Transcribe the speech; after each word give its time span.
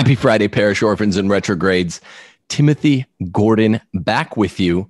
Happy 0.00 0.14
Friday, 0.14 0.48
parish 0.48 0.80
orphans 0.80 1.18
and 1.18 1.28
retrogrades. 1.28 2.00
Timothy 2.48 3.04
Gordon 3.30 3.82
back 3.92 4.34
with 4.34 4.58
you 4.58 4.88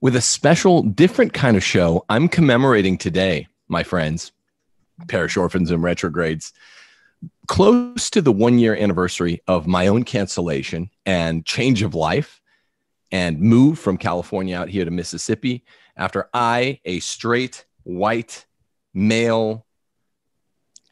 with 0.00 0.14
a 0.14 0.20
special, 0.20 0.84
different 0.84 1.32
kind 1.32 1.56
of 1.56 1.64
show. 1.64 2.04
I'm 2.08 2.28
commemorating 2.28 2.96
today, 2.96 3.48
my 3.66 3.82
friends, 3.82 4.30
parish 5.08 5.36
orphans 5.36 5.72
and 5.72 5.82
retrogrades, 5.82 6.52
close 7.48 8.08
to 8.10 8.22
the 8.22 8.30
one 8.30 8.60
year 8.60 8.76
anniversary 8.76 9.42
of 9.48 9.66
my 9.66 9.88
own 9.88 10.04
cancellation 10.04 10.90
and 11.04 11.44
change 11.44 11.82
of 11.82 11.96
life 11.96 12.40
and 13.10 13.40
move 13.40 13.80
from 13.80 13.98
California 13.98 14.56
out 14.56 14.68
here 14.68 14.84
to 14.84 14.92
Mississippi 14.92 15.64
after 15.96 16.28
I, 16.32 16.78
a 16.84 17.00
straight, 17.00 17.64
white, 17.82 18.46
male, 18.94 19.66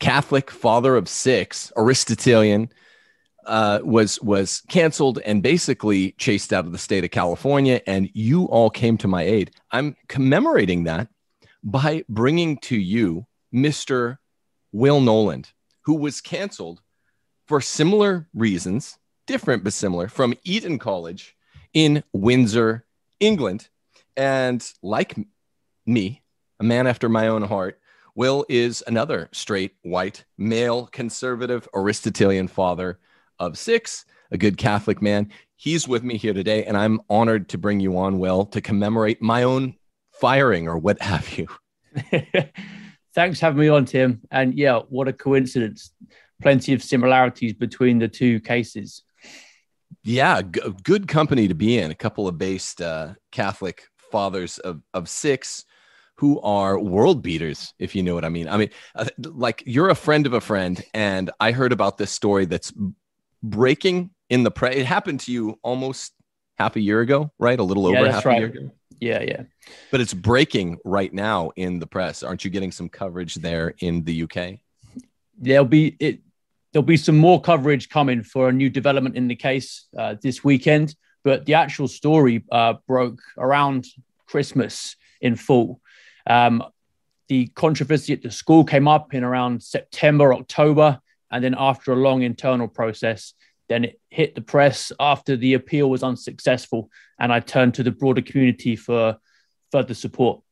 Catholic 0.00 0.50
father 0.50 0.96
of 0.96 1.08
six, 1.08 1.70
Aristotelian, 1.76 2.68
uh, 3.46 3.80
was 3.82 4.20
was 4.22 4.62
canceled 4.68 5.18
and 5.24 5.42
basically 5.42 6.12
chased 6.12 6.52
out 6.52 6.66
of 6.66 6.72
the 6.72 6.78
state 6.78 7.04
of 7.04 7.10
California, 7.10 7.80
and 7.86 8.10
you 8.14 8.44
all 8.46 8.70
came 8.70 8.96
to 8.98 9.08
my 9.08 9.22
aid. 9.22 9.52
I'm 9.70 9.96
commemorating 10.08 10.84
that 10.84 11.08
by 11.62 12.04
bringing 12.08 12.58
to 12.58 12.76
you 12.76 13.26
Mr. 13.54 14.18
Will 14.72 15.00
Knowland, 15.00 15.52
who 15.82 15.94
was 15.94 16.20
canceled 16.20 16.80
for 17.46 17.60
similar 17.60 18.28
reasons, 18.34 18.98
different 19.26 19.64
but 19.64 19.72
similar, 19.72 20.08
from 20.08 20.34
Eton 20.44 20.78
College 20.78 21.36
in 21.72 22.02
Windsor, 22.12 22.84
England, 23.18 23.68
and 24.16 24.72
like 24.82 25.16
me, 25.86 26.22
a 26.58 26.64
man 26.64 26.86
after 26.86 27.08
my 27.08 27.28
own 27.28 27.42
heart. 27.42 27.78
Will 28.14 28.44
is 28.48 28.82
another 28.86 29.28
straight, 29.32 29.72
white, 29.82 30.24
male, 30.36 30.86
conservative, 30.86 31.68
Aristotelian 31.74 32.48
father 32.48 32.98
of 33.40 33.58
six, 33.58 34.04
a 34.30 34.38
good 34.38 34.56
Catholic 34.56 35.02
man. 35.02 35.30
He's 35.56 35.88
with 35.88 36.04
me 36.04 36.16
here 36.16 36.32
today, 36.32 36.64
and 36.64 36.76
I'm 36.76 37.00
honored 37.10 37.48
to 37.50 37.58
bring 37.58 37.80
you 37.80 37.98
on, 37.98 38.18
Will, 38.18 38.46
to 38.46 38.60
commemorate 38.60 39.20
my 39.20 39.42
own 39.42 39.74
firing 40.12 40.68
or 40.68 40.78
what 40.78 41.02
have 41.02 41.36
you. 41.36 41.48
Thanks 43.14 43.40
for 43.40 43.46
having 43.46 43.60
me 43.60 43.68
on, 43.68 43.84
Tim. 43.86 44.20
And 44.30 44.54
yeah, 44.54 44.80
what 44.88 45.08
a 45.08 45.12
coincidence. 45.12 45.90
Plenty 46.40 46.72
of 46.72 46.82
similarities 46.82 47.54
between 47.54 47.98
the 47.98 48.08
two 48.08 48.40
cases. 48.40 49.02
Yeah, 50.04 50.42
g- 50.42 50.60
good 50.84 51.08
company 51.08 51.48
to 51.48 51.54
be 51.54 51.78
in. 51.78 51.90
A 51.90 51.96
couple 51.96 52.28
of 52.28 52.38
based 52.38 52.80
uh, 52.80 53.14
Catholic 53.32 53.82
fathers 54.10 54.58
of, 54.58 54.80
of 54.94 55.08
six 55.08 55.64
who 56.20 56.38
are 56.42 56.78
world 56.78 57.22
beaters, 57.22 57.72
if 57.78 57.94
you 57.94 58.02
know 58.02 58.14
what 58.14 58.26
I 58.26 58.28
mean. 58.28 58.46
I 58.46 58.58
mean, 58.58 58.68
uh, 58.94 59.06
like 59.18 59.62
you're 59.64 59.88
a 59.88 59.94
friend 59.94 60.26
of 60.26 60.34
a 60.34 60.40
friend, 60.40 60.82
and 60.92 61.30
I 61.40 61.52
heard 61.52 61.72
about 61.72 61.96
this 61.96 62.10
story 62.10 62.44
that's 62.44 62.72
breaking 63.42 64.10
in 64.28 64.42
the 64.42 64.50
press. 64.50 64.76
It 64.76 64.86
happened 64.86 65.20
to 65.20 65.32
you 65.32 65.58
almost 65.62 66.12
half 66.58 66.76
a 66.76 66.80
year 66.80 67.00
ago, 67.00 67.32
right? 67.38 67.58
A 67.58 67.62
little 67.62 67.86
over 67.86 68.10
half 68.10 68.24
right. 68.24 68.36
a 68.36 68.38
year 68.38 68.48
ago. 68.48 68.70
Yeah, 69.00 69.22
yeah. 69.22 69.42
But 69.90 70.00
it's 70.00 70.12
breaking 70.12 70.78
right 70.84 71.12
now 71.12 71.50
in 71.56 71.78
the 71.78 71.86
press. 71.86 72.22
Aren't 72.22 72.44
you 72.44 72.50
getting 72.50 72.70
some 72.70 72.88
coverage 72.88 73.36
there 73.36 73.74
in 73.80 74.04
the 74.04 74.24
UK? 74.24 74.58
There'll 75.38 75.64
be 75.64 75.96
it. 75.98 76.20
There'll 76.72 76.86
be 76.86 76.98
some 76.98 77.16
more 77.16 77.40
coverage 77.40 77.88
coming 77.88 78.22
for 78.22 78.48
a 78.48 78.52
new 78.52 78.70
development 78.70 79.16
in 79.16 79.26
the 79.26 79.34
case 79.34 79.86
uh, 79.98 80.14
this 80.22 80.44
weekend. 80.44 80.94
But 81.24 81.44
the 81.44 81.54
actual 81.54 81.88
story 81.88 82.44
uh, 82.52 82.74
broke 82.86 83.20
around 83.36 83.86
Christmas 84.26 84.96
in 85.20 85.34
full. 85.34 85.80
Um, 86.26 86.62
the 87.28 87.46
controversy 87.48 88.12
at 88.12 88.22
the 88.22 88.30
school 88.30 88.64
came 88.64 88.86
up 88.86 89.14
in 89.14 89.24
around 89.24 89.62
September, 89.62 90.34
October. 90.34 91.00
And 91.30 91.42
then 91.42 91.54
after 91.58 91.92
a 91.92 91.96
long 91.96 92.22
internal 92.22 92.68
process, 92.68 93.34
then 93.68 93.84
it 93.84 94.00
hit 94.10 94.34
the 94.34 94.40
press 94.40 94.92
after 94.98 95.36
the 95.36 95.54
appeal 95.54 95.88
was 95.88 96.02
unsuccessful. 96.02 96.90
And 97.18 97.32
I 97.32 97.40
turned 97.40 97.74
to 97.74 97.82
the 97.82 97.92
broader 97.92 98.22
community 98.22 98.76
for 98.76 99.18
further 99.70 99.94
support. 99.94 100.42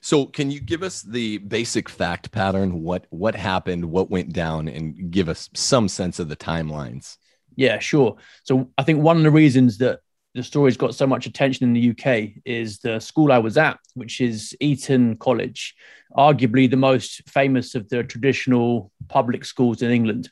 So, 0.00 0.26
can 0.26 0.50
you 0.50 0.60
give 0.60 0.82
us 0.82 1.02
the 1.02 1.38
basic 1.38 1.88
fact 1.88 2.32
pattern? 2.32 2.82
What 2.82 3.06
what 3.10 3.34
happened? 3.34 3.84
What 3.84 4.10
went 4.10 4.32
down? 4.32 4.68
And 4.68 5.10
give 5.10 5.28
us 5.28 5.50
some 5.54 5.88
sense 5.88 6.18
of 6.18 6.28
the 6.28 6.36
timelines. 6.36 7.16
Yeah, 7.56 7.78
sure. 7.78 8.16
So, 8.44 8.70
I 8.78 8.82
think 8.82 9.02
one 9.02 9.18
of 9.18 9.22
the 9.22 9.30
reasons 9.30 9.78
that 9.78 10.00
the 10.34 10.42
story's 10.42 10.76
got 10.76 10.94
so 10.94 11.06
much 11.06 11.26
attention 11.26 11.64
in 11.64 11.72
the 11.72 11.90
UK 11.90 12.42
is 12.44 12.78
the 12.80 13.00
school 13.00 13.32
I 13.32 13.38
was 13.38 13.56
at, 13.56 13.78
which 13.94 14.20
is 14.20 14.54
Eton 14.60 15.16
College, 15.16 15.74
arguably 16.14 16.70
the 16.70 16.76
most 16.76 17.26
famous 17.28 17.74
of 17.74 17.88
the 17.88 18.02
traditional 18.02 18.92
public 19.08 19.44
schools 19.44 19.82
in 19.82 19.90
England. 19.90 20.30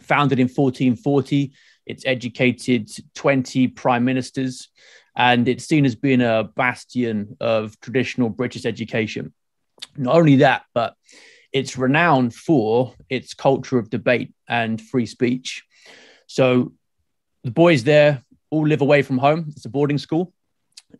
Founded 0.00 0.38
in 0.38 0.46
1440, 0.46 1.52
it's 1.86 2.04
educated 2.06 2.90
20 3.14 3.68
prime 3.68 4.04
ministers, 4.04 4.68
and 5.16 5.48
it's 5.48 5.64
seen 5.64 5.84
as 5.84 5.94
being 5.94 6.20
a 6.20 6.44
bastion 6.54 7.36
of 7.40 7.78
traditional 7.80 8.28
British 8.28 8.66
education. 8.66 9.32
Not 9.96 10.16
only 10.16 10.36
that, 10.36 10.64
but 10.74 10.94
it's 11.52 11.78
renowned 11.78 12.34
for 12.34 12.94
its 13.08 13.34
culture 13.34 13.78
of 13.78 13.90
debate 13.90 14.32
and 14.48 14.80
free 14.80 15.06
speech. 15.06 15.64
So 16.26 16.72
the 17.42 17.50
boys 17.50 17.84
there 17.84 18.22
all 18.50 18.66
live 18.66 18.82
away 18.82 19.02
from 19.02 19.18
home. 19.18 19.46
It's 19.48 19.64
a 19.64 19.70
boarding 19.70 19.98
school. 19.98 20.32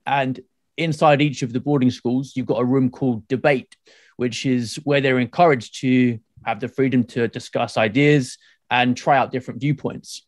And 0.07 0.41
inside 0.77 1.21
each 1.21 1.43
of 1.43 1.53
the 1.53 1.61
boarding 1.61 1.91
schools, 1.91 2.33
you've 2.35 2.47
got 2.47 2.61
a 2.61 2.65
room 2.65 2.91
called 2.91 3.29
debate, 3.29 3.77
which 4.17 4.47
is 4.47 4.77
where 4.85 5.01
they're 5.01 5.19
encouraged 5.19 5.81
to 5.81 6.19
have 6.49 6.61
the 6.61 6.69
freedom 6.69 7.05
to 7.05 7.29
discuss 7.29 7.77
ideas 7.77 8.39
and 8.71 8.97
try 8.97 9.19
out 9.19 9.31
different 9.31 9.61
viewpoints. 9.61 10.27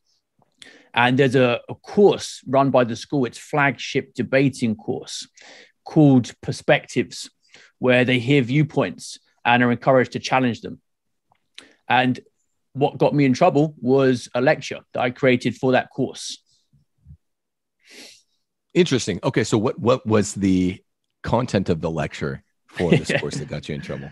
And 0.92 1.18
there's 1.18 1.34
a, 1.34 1.60
a 1.68 1.74
course 1.74 2.42
run 2.46 2.70
by 2.70 2.84
the 2.84 2.96
school, 2.96 3.24
it's 3.24 3.38
flagship 3.38 4.12
debating 4.14 4.76
course 4.76 5.26
called 5.84 6.32
Perspectives, 6.42 7.30
where 7.78 8.04
they 8.04 8.18
hear 8.18 8.42
viewpoints 8.42 9.18
and 9.44 9.62
are 9.62 9.72
encouraged 9.72 10.12
to 10.12 10.18
challenge 10.18 10.60
them. 10.60 10.80
And 11.88 12.20
what 12.74 12.98
got 12.98 13.14
me 13.14 13.24
in 13.24 13.32
trouble 13.32 13.74
was 13.78 14.28
a 14.34 14.40
lecture 14.40 14.80
that 14.92 15.00
I 15.00 15.10
created 15.10 15.56
for 15.56 15.72
that 15.72 15.90
course. 15.90 16.42
Interesting. 18.74 19.18
Okay, 19.24 19.42
so 19.42 19.58
what 19.58 19.78
what 19.80 20.06
was 20.06 20.34
the 20.34 20.80
content 21.22 21.68
of 21.68 21.80
the 21.80 21.90
lecture 21.90 22.44
for 22.68 22.90
this 22.90 23.10
course 23.20 23.36
that 23.36 23.48
got 23.48 23.68
you 23.68 23.74
in 23.74 23.80
trouble? 23.80 24.10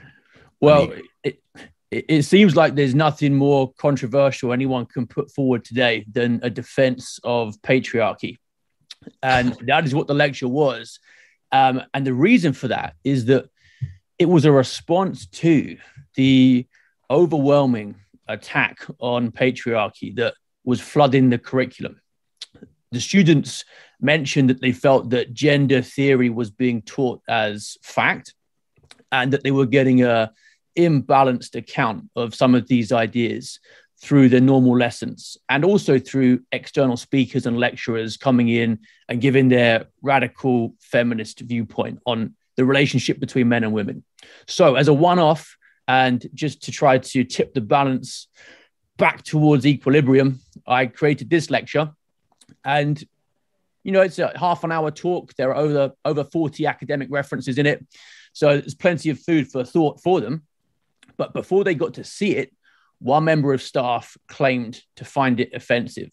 Well, 0.60 0.82
I 0.82 0.86
mean, 0.86 1.02
it, 1.22 1.42
it 1.90 2.22
seems 2.24 2.54
like 2.54 2.74
there's 2.74 2.94
nothing 2.94 3.34
more 3.34 3.72
controversial 3.78 4.52
anyone 4.52 4.84
can 4.84 5.06
put 5.06 5.30
forward 5.30 5.64
today 5.64 6.04
than 6.10 6.38
a 6.42 6.50
defense 6.50 7.18
of 7.24 7.56
patriarchy. 7.62 8.36
And 9.22 9.56
that 9.66 9.86
is 9.86 9.94
what 9.94 10.06
the 10.06 10.14
lecture 10.14 10.48
was. 10.48 10.98
Um, 11.50 11.82
and 11.94 12.06
the 12.06 12.12
reason 12.12 12.52
for 12.52 12.68
that 12.68 12.94
is 13.04 13.24
that 13.26 13.48
it 14.18 14.28
was 14.28 14.44
a 14.44 14.52
response 14.52 15.26
to 15.26 15.78
the 16.14 16.66
overwhelming 17.10 17.94
attack 18.26 18.84
on 18.98 19.32
patriarchy 19.32 20.14
that 20.16 20.34
was 20.64 20.82
flooding 20.82 21.30
the 21.30 21.38
curriculum. 21.38 22.00
The 22.92 23.00
students 23.00 23.64
mentioned 24.00 24.50
that 24.50 24.60
they 24.60 24.72
felt 24.72 25.10
that 25.10 25.32
gender 25.32 25.80
theory 25.80 26.28
was 26.28 26.50
being 26.50 26.82
taught 26.82 27.22
as 27.28 27.78
fact 27.82 28.34
and 29.10 29.32
that 29.32 29.42
they 29.42 29.50
were 29.50 29.66
getting 29.66 30.02
a 30.02 30.32
imbalanced 30.78 31.54
account 31.54 32.08
of 32.16 32.34
some 32.34 32.54
of 32.54 32.68
these 32.68 32.92
ideas 32.92 33.60
through 34.00 34.28
the 34.28 34.40
normal 34.40 34.76
lessons 34.78 35.36
and 35.48 35.64
also 35.64 35.98
through 35.98 36.40
external 36.52 36.96
speakers 36.96 37.46
and 37.46 37.58
lecturers 37.58 38.16
coming 38.16 38.48
in 38.48 38.78
and 39.08 39.20
giving 39.20 39.48
their 39.48 39.86
radical 40.02 40.74
feminist 40.80 41.40
viewpoint 41.40 41.98
on 42.06 42.34
the 42.56 42.64
relationship 42.64 43.18
between 43.18 43.48
men 43.48 43.64
and 43.64 43.72
women. 43.72 44.04
So, 44.46 44.76
as 44.76 44.88
a 44.88 44.94
one 44.94 45.18
off, 45.18 45.56
and 45.88 46.24
just 46.34 46.64
to 46.64 46.72
try 46.72 46.98
to 46.98 47.24
tip 47.24 47.54
the 47.54 47.60
balance 47.60 48.28
back 48.98 49.22
towards 49.22 49.66
equilibrium, 49.66 50.40
I 50.66 50.86
created 50.86 51.30
this 51.30 51.50
lecture. 51.50 51.92
And 52.64 53.02
you 53.84 53.92
know, 53.92 54.02
it's 54.02 54.18
a 54.18 54.32
half 54.36 54.64
an 54.64 54.72
hour 54.72 54.90
talk. 54.90 55.34
There 55.34 55.50
are 55.50 55.56
over 55.56 55.92
over 56.04 56.24
40 56.24 56.66
academic 56.66 57.08
references 57.10 57.58
in 57.58 57.66
it. 57.66 57.86
So 58.32 58.58
there's 58.58 58.74
plenty 58.74 59.10
of 59.10 59.18
food 59.18 59.50
for 59.50 59.64
thought 59.64 60.02
for 60.02 60.20
them. 60.20 60.42
But 61.18 61.34
before 61.34 61.64
they 61.64 61.74
got 61.74 61.94
to 61.94 62.04
see 62.04 62.36
it, 62.36 62.54
one 63.00 63.24
member 63.24 63.52
of 63.52 63.60
staff 63.62 64.16
claimed 64.28 64.80
to 64.96 65.04
find 65.04 65.38
it 65.40 65.52
offensive. 65.52 66.12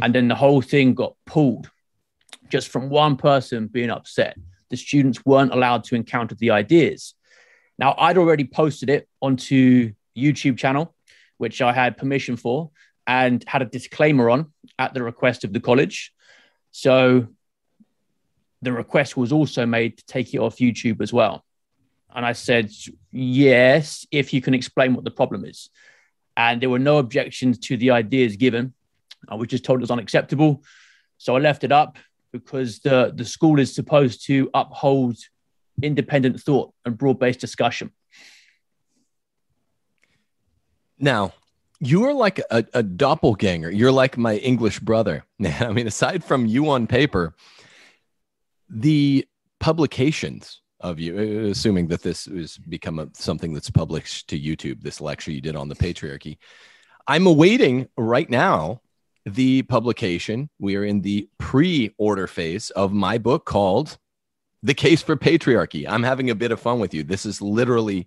And 0.00 0.14
then 0.14 0.28
the 0.28 0.34
whole 0.34 0.60
thing 0.60 0.94
got 0.94 1.14
pulled 1.24 1.70
just 2.48 2.68
from 2.68 2.90
one 2.90 3.16
person 3.16 3.68
being 3.68 3.90
upset. 3.90 4.36
The 4.68 4.76
students 4.76 5.24
weren't 5.24 5.52
allowed 5.52 5.84
to 5.84 5.96
encounter 5.96 6.34
the 6.34 6.50
ideas. 6.50 7.14
Now, 7.78 7.94
I'd 7.96 8.18
already 8.18 8.44
posted 8.44 8.90
it 8.90 9.08
onto 9.20 9.92
YouTube 10.16 10.58
channel, 10.58 10.94
which 11.38 11.62
I 11.62 11.72
had 11.72 11.96
permission 11.96 12.36
for, 12.36 12.70
and 13.06 13.42
had 13.46 13.62
a 13.62 13.64
disclaimer 13.64 14.30
on 14.30 14.52
at 14.78 14.94
the 14.94 15.02
request 15.02 15.44
of 15.44 15.52
the 15.52 15.60
college. 15.60 16.12
So 16.70 17.26
the 18.62 18.72
request 18.72 19.16
was 19.16 19.32
also 19.32 19.66
made 19.66 19.98
to 19.98 20.06
take 20.06 20.34
it 20.34 20.38
off 20.38 20.58
YouTube 20.58 21.00
as 21.00 21.12
well. 21.12 21.44
And 22.14 22.26
I 22.26 22.32
said, 22.32 22.70
yes, 23.12 24.06
if 24.10 24.32
you 24.32 24.40
can 24.40 24.54
explain 24.54 24.94
what 24.94 25.04
the 25.04 25.10
problem 25.10 25.44
is. 25.44 25.70
And 26.36 26.60
there 26.60 26.70
were 26.70 26.78
no 26.78 26.98
objections 26.98 27.58
to 27.60 27.76
the 27.76 27.90
ideas 27.90 28.36
given. 28.36 28.74
I 29.28 29.34
was 29.34 29.48
just 29.48 29.64
told 29.64 29.80
it 29.80 29.82
was 29.82 29.90
unacceptable. 29.90 30.62
So 31.18 31.36
I 31.36 31.40
left 31.40 31.64
it 31.64 31.72
up 31.72 31.98
because 32.32 32.80
the, 32.80 33.12
the 33.14 33.24
school 33.24 33.58
is 33.58 33.74
supposed 33.74 34.26
to 34.26 34.50
uphold 34.54 35.18
independent 35.82 36.40
thought 36.40 36.72
and 36.84 36.96
broad 36.96 37.18
based 37.18 37.40
discussion. 37.40 37.92
Now, 40.98 41.32
you 41.80 42.04
are 42.04 42.12
like 42.12 42.40
a, 42.50 42.64
a, 42.74 42.82
doppelganger. 42.82 43.70
You're 43.70 43.92
like 43.92 44.18
my 44.18 44.36
English 44.36 44.80
brother. 44.80 45.24
I 45.44 45.72
mean, 45.72 45.86
aside 45.86 46.22
from 46.22 46.44
you 46.44 46.68
on 46.70 46.86
paper, 46.86 47.34
the 48.68 49.26
publications 49.60 50.60
of 50.80 50.98
you, 50.98 51.46
assuming 51.46 51.88
that 51.88 52.02
this 52.02 52.24
has 52.26 52.56
become 52.56 52.98
a, 52.98 53.08
something 53.12 53.52
that's 53.52 53.70
published 53.70 54.28
to 54.28 54.40
YouTube, 54.40 54.82
this 54.82 55.00
lecture 55.00 55.30
you 55.30 55.40
did 55.40 55.56
on 55.56 55.68
the 55.68 55.74
patriarchy, 55.74 56.38
I'm 57.06 57.26
awaiting 57.26 57.88
right 57.96 58.28
now 58.28 58.80
the 59.26 59.62
publication. 59.62 60.48
We 60.58 60.76
are 60.76 60.84
in 60.84 61.02
the 61.02 61.28
pre 61.38 61.94
order 61.98 62.26
phase 62.26 62.70
of 62.70 62.92
my 62.92 63.18
book 63.18 63.44
called 63.44 63.98
The 64.62 64.74
Case 64.74 65.02
for 65.02 65.16
Patriarchy. 65.16 65.86
I'm 65.88 66.02
having 66.02 66.30
a 66.30 66.34
bit 66.34 66.52
of 66.52 66.60
fun 66.60 66.80
with 66.80 66.94
you. 66.94 67.02
This 67.02 67.26
is 67.26 67.42
literally 67.42 68.06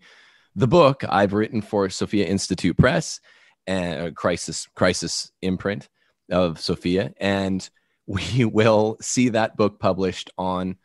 the 0.55 0.67
book 0.67 1.03
I've 1.07 1.33
written 1.33 1.61
for 1.61 1.89
Sophia 1.89 2.25
Institute 2.25 2.77
Press 2.77 3.19
and 3.67 4.15
Crisis 4.15 4.67
Crisis 4.75 5.31
imprint 5.41 5.89
of 6.31 6.59
Sophia, 6.59 7.13
and 7.17 7.67
we 8.07 8.45
will 8.45 8.97
see 9.01 9.29
that 9.29 9.55
book 9.55 9.79
published 9.79 10.29
on 10.37 10.77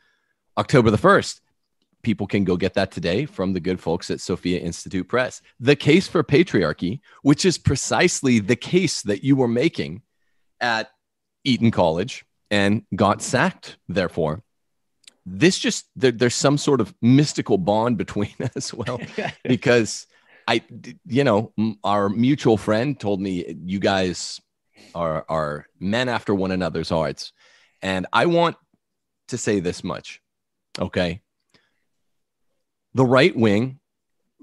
October 0.57 0.91
the 0.91 0.99
first. 0.99 1.41
People 2.03 2.27
can 2.27 2.45
go 2.45 2.57
get 2.57 2.75
that 2.75 2.91
today 2.91 3.27
from 3.27 3.53
the 3.53 3.61
good 3.61 3.81
folks 3.81 4.11
at 4.11 4.21
Sophia 4.21 4.61
Institute 4.61 5.09
Press. 5.09 5.43
The 5.61 5.77
case 5.77 6.07
for 6.07 6.23
patriarchy, 6.23 7.01
which 7.23 7.45
is 7.45 7.59
precisely 7.59 8.39
the 8.39 8.57
case 8.57 9.03
that 9.03 9.25
you 9.25 9.37
were 9.37 9.49
making 9.49 10.03
at 10.61 10.91
Eton 11.45 11.71
College 11.71 12.25
and 12.51 12.85
got 12.95 13.21
sacked, 13.21 13.77
therefore 13.89 14.43
this 15.31 15.59
just 15.59 15.87
there, 15.97 16.13
there's 16.13 16.35
some 16.35 16.57
sort 16.57 16.81
of 16.81 16.95
mystical 17.03 17.59
bond 17.59 17.99
between 17.99 18.35
us 18.57 18.73
well 18.73 19.01
because 19.45 20.07
i 20.47 20.63
you 21.07 21.25
know 21.25 21.53
our 21.85 22.09
mutual 22.09 22.57
friend 22.57 22.99
told 22.99 23.21
me 23.21 23.57
you 23.65 23.79
guys 23.79 24.41
are 24.95 25.25
are 25.29 25.67
men 25.79 26.09
after 26.09 26.35
one 26.35 26.51
another's 26.51 26.89
hearts 26.89 27.33
and 27.83 28.07
i 28.13 28.27
want 28.27 28.57
to 29.29 29.37
say 29.37 29.61
this 29.61 29.85
much 29.85 30.21
okay 30.81 31.21
the 32.99 33.07
right 33.07 33.37
wing 33.37 33.79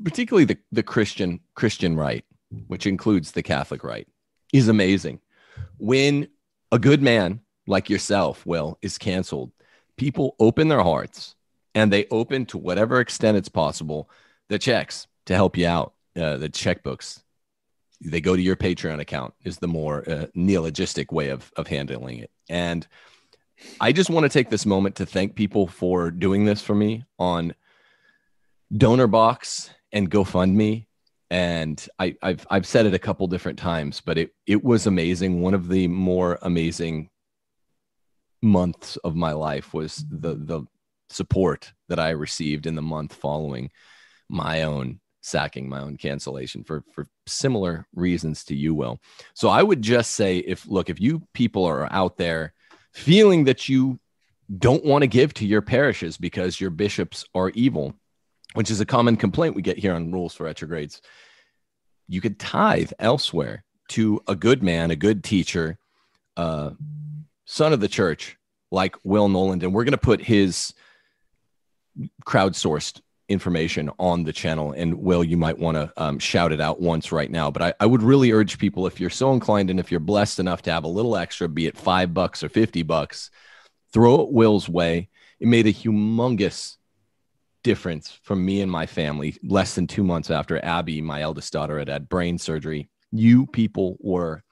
particularly 0.03 0.45
the, 0.45 0.57
the 0.71 0.83
christian 0.83 1.39
christian 1.53 1.95
right 1.95 2.25
which 2.67 2.87
includes 2.87 3.31
the 3.31 3.43
catholic 3.43 3.83
right 3.83 4.07
is 4.53 4.67
amazing 4.67 5.19
when 5.77 6.27
a 6.71 6.79
good 6.79 7.01
man 7.01 7.39
like 7.67 7.89
yourself 7.89 8.45
will 8.45 8.77
is 8.81 8.97
canceled 8.97 9.51
people 9.97 10.35
open 10.39 10.67
their 10.67 10.83
hearts 10.83 11.35
and 11.73 11.91
they 11.91 12.05
open 12.09 12.45
to 12.45 12.57
whatever 12.57 12.99
extent 12.99 13.37
it's 13.37 13.49
possible 13.49 14.09
the 14.47 14.59
checks 14.59 15.07
to 15.25 15.35
help 15.35 15.57
you 15.57 15.67
out, 15.67 15.93
uh, 16.15 16.37
the 16.37 16.49
checkbooks. 16.49 17.21
They 18.01 18.21
go 18.21 18.35
to 18.35 18.41
your 18.41 18.55
Patreon 18.55 18.99
account 18.99 19.33
is 19.43 19.57
the 19.57 19.67
more 19.67 20.07
uh, 20.09 20.27
neologistic 20.35 21.11
way 21.11 21.29
of, 21.29 21.51
of 21.55 21.67
handling 21.67 22.19
it. 22.19 22.31
And 22.49 22.85
I 23.79 23.91
just 23.91 24.09
want 24.09 24.25
to 24.25 24.29
take 24.29 24.49
this 24.49 24.65
moment 24.65 24.95
to 24.95 25.05
thank 25.05 25.35
people 25.35 25.67
for 25.67 26.11
doing 26.11 26.45
this 26.45 26.61
for 26.61 26.75
me 26.75 27.05
on 27.17 27.55
DonorBox 28.73 29.69
and 29.91 30.09
GoFundMe. 30.09 30.87
And 31.29 31.87
I, 31.97 32.15
have 32.21 32.45
I've 32.49 32.67
said 32.67 32.85
it 32.85 32.93
a 32.93 32.99
couple 32.99 33.27
different 33.27 33.57
times, 33.57 34.01
but 34.01 34.17
it 34.17 34.31
it 34.45 34.63
was 34.63 34.85
amazing. 34.85 35.41
One 35.41 35.55
of 35.55 35.67
the 35.69 35.87
more 35.87 36.37
amazing 36.43 37.09
months 38.43 38.95
of 38.97 39.15
my 39.15 39.31
life 39.31 39.73
was 39.73 40.05
the 40.09 40.35
the 40.35 40.65
support 41.09 41.73
that 41.89 41.99
I 41.99 42.11
received 42.11 42.67
in 42.67 42.75
the 42.75 42.81
month 42.81 43.13
following 43.13 43.71
my 44.29 44.63
own 44.63 44.99
sacking, 45.21 45.67
my 45.67 45.81
own 45.81 45.97
cancellation 45.97 46.63
for 46.63 46.83
for 46.93 47.07
similar 47.25 47.87
reasons 47.95 48.43
to 48.45 48.55
you, 48.55 48.75
Will. 48.75 48.99
So 49.33 49.49
I 49.49 49.63
would 49.63 49.81
just 49.81 50.11
say, 50.11 50.37
if 50.37 50.67
look, 50.67 50.89
if 50.89 51.01
you 51.01 51.27
people 51.33 51.65
are 51.65 51.91
out 51.91 52.17
there 52.17 52.53
feeling 52.93 53.45
that 53.45 53.67
you 53.67 53.99
don't 54.59 54.85
want 54.85 55.01
to 55.01 55.07
give 55.07 55.33
to 55.33 55.45
your 55.45 55.63
parishes 55.63 56.17
because 56.17 56.61
your 56.61 56.69
bishops 56.69 57.25
are 57.33 57.49
evil, 57.49 57.95
which 58.55 58.71
is 58.71 58.81
a 58.81 58.85
common 58.85 59.15
complaint 59.15 59.55
we 59.55 59.61
get 59.61 59.77
here 59.77 59.93
on 59.93 60.11
Rules 60.11 60.33
for 60.33 60.45
Retrogrades, 60.45 61.01
you 62.07 62.21
could 62.21 62.39
tithe 62.39 62.91
elsewhere 62.99 63.63
to 63.89 64.21
a 64.27 64.35
good 64.35 64.63
man, 64.63 64.91
a 64.91 64.95
good 64.95 65.23
teacher, 65.23 65.77
uh, 66.37 66.71
son 67.45 67.73
of 67.73 67.79
the 67.79 67.87
church 67.87 68.37
like 68.71 68.95
Will 69.03 69.29
Knowland, 69.29 69.63
and 69.63 69.73
we're 69.73 69.83
going 69.83 69.91
to 69.91 69.97
put 69.97 70.21
his 70.21 70.73
crowdsourced 72.25 73.01
information 73.27 73.89
on 73.97 74.23
the 74.23 74.33
channel. 74.33 74.71
And 74.71 74.95
Will, 74.95 75.23
you 75.23 75.37
might 75.37 75.57
want 75.57 75.75
to 75.75 75.91
um, 75.97 76.19
shout 76.19 76.51
it 76.51 76.61
out 76.61 76.81
once 76.81 77.11
right 77.11 77.29
now. 77.29 77.49
But 77.51 77.61
I, 77.61 77.73
I 77.79 77.85
would 77.85 78.03
really 78.03 78.31
urge 78.31 78.57
people, 78.57 78.87
if 78.87 78.99
you're 78.99 79.09
so 79.09 79.33
inclined 79.33 79.69
and 79.69 79.79
if 79.79 79.91
you're 79.91 79.99
blessed 79.99 80.39
enough 80.39 80.61
to 80.63 80.71
have 80.71 80.83
a 80.83 80.89
little 80.89 81.15
extra, 81.15 81.47
be 81.47 81.67
it 81.67 81.77
five 81.77 82.13
bucks 82.13 82.43
or 82.43 82.49
50 82.49 82.83
bucks, 82.83 83.31
throw 83.91 84.21
it 84.21 84.31
Will's 84.31 84.69
way. 84.69 85.09
It 85.39 85.47
made 85.47 85.67
a 85.67 85.73
humongous 85.73 86.77
difference 87.65 88.19
from 88.21 88.45
me 88.45 88.61
and 88.61 88.71
my 88.71 88.85
family 88.85 89.35
less 89.43 89.73
than 89.73 89.87
two 89.87 90.03
months 90.03 90.29
after 90.29 90.63
Abby, 90.63 91.01
my 91.01 91.23
eldest 91.23 91.51
daughter, 91.51 91.79
had 91.79 91.87
had 91.87 92.07
brain 92.07 92.37
surgery. 92.37 92.91
You 93.11 93.47
people 93.47 93.97
were 93.99 94.43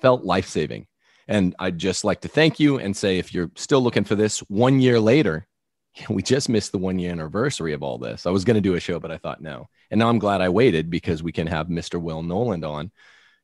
felt 0.00 0.22
life 0.22 0.46
saving. 0.46 0.86
And 1.26 1.56
I'd 1.58 1.78
just 1.78 2.04
like 2.04 2.20
to 2.20 2.28
thank 2.28 2.60
you 2.60 2.78
and 2.78 2.96
say 2.96 3.18
if 3.18 3.34
you're 3.34 3.50
still 3.56 3.82
looking 3.82 4.04
for 4.04 4.14
this 4.14 4.38
one 4.38 4.78
year 4.78 5.00
later, 5.00 5.48
we 6.08 6.22
just 6.22 6.48
missed 6.48 6.70
the 6.70 6.78
one 6.78 7.00
year 7.00 7.10
anniversary 7.10 7.72
of 7.72 7.82
all 7.82 7.98
this. 7.98 8.24
I 8.24 8.30
was 8.30 8.44
going 8.44 8.54
to 8.54 8.60
do 8.60 8.74
a 8.74 8.80
show, 8.80 9.00
but 9.00 9.10
I 9.10 9.18
thought 9.18 9.42
no. 9.42 9.68
And 9.90 9.98
now 9.98 10.08
I'm 10.08 10.20
glad 10.20 10.40
I 10.40 10.48
waited 10.48 10.90
because 10.90 11.24
we 11.24 11.32
can 11.32 11.48
have 11.48 11.66
Mr. 11.66 12.00
Will 12.00 12.22
Knowland 12.22 12.64
on 12.64 12.92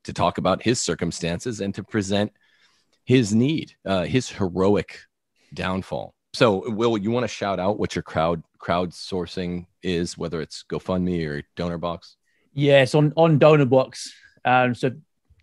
to 0.04 0.12
talk 0.12 0.38
about 0.38 0.62
his 0.62 0.80
circumstances 0.80 1.60
and 1.60 1.74
to 1.74 1.82
present 1.82 2.30
his 3.04 3.34
need, 3.34 3.74
uh, 3.84 4.04
his 4.04 4.30
heroic 4.30 5.00
downfall. 5.52 6.14
So, 6.32 6.70
Will, 6.70 6.96
you 6.96 7.10
want 7.10 7.24
to 7.24 7.28
shout 7.28 7.58
out 7.58 7.80
what 7.80 7.96
your 7.96 8.04
crowd 8.04 8.44
crowdsourcing 8.60 9.66
is, 9.82 10.18
whether 10.18 10.40
it's 10.40 10.64
GoFundMe 10.70 11.26
or 11.26 11.42
DonorBox? 11.56 12.16
Yes, 12.52 12.94
on 12.94 13.12
on 13.16 13.38
DonorBox. 13.38 14.08
Um, 14.44 14.74
so 14.74 14.90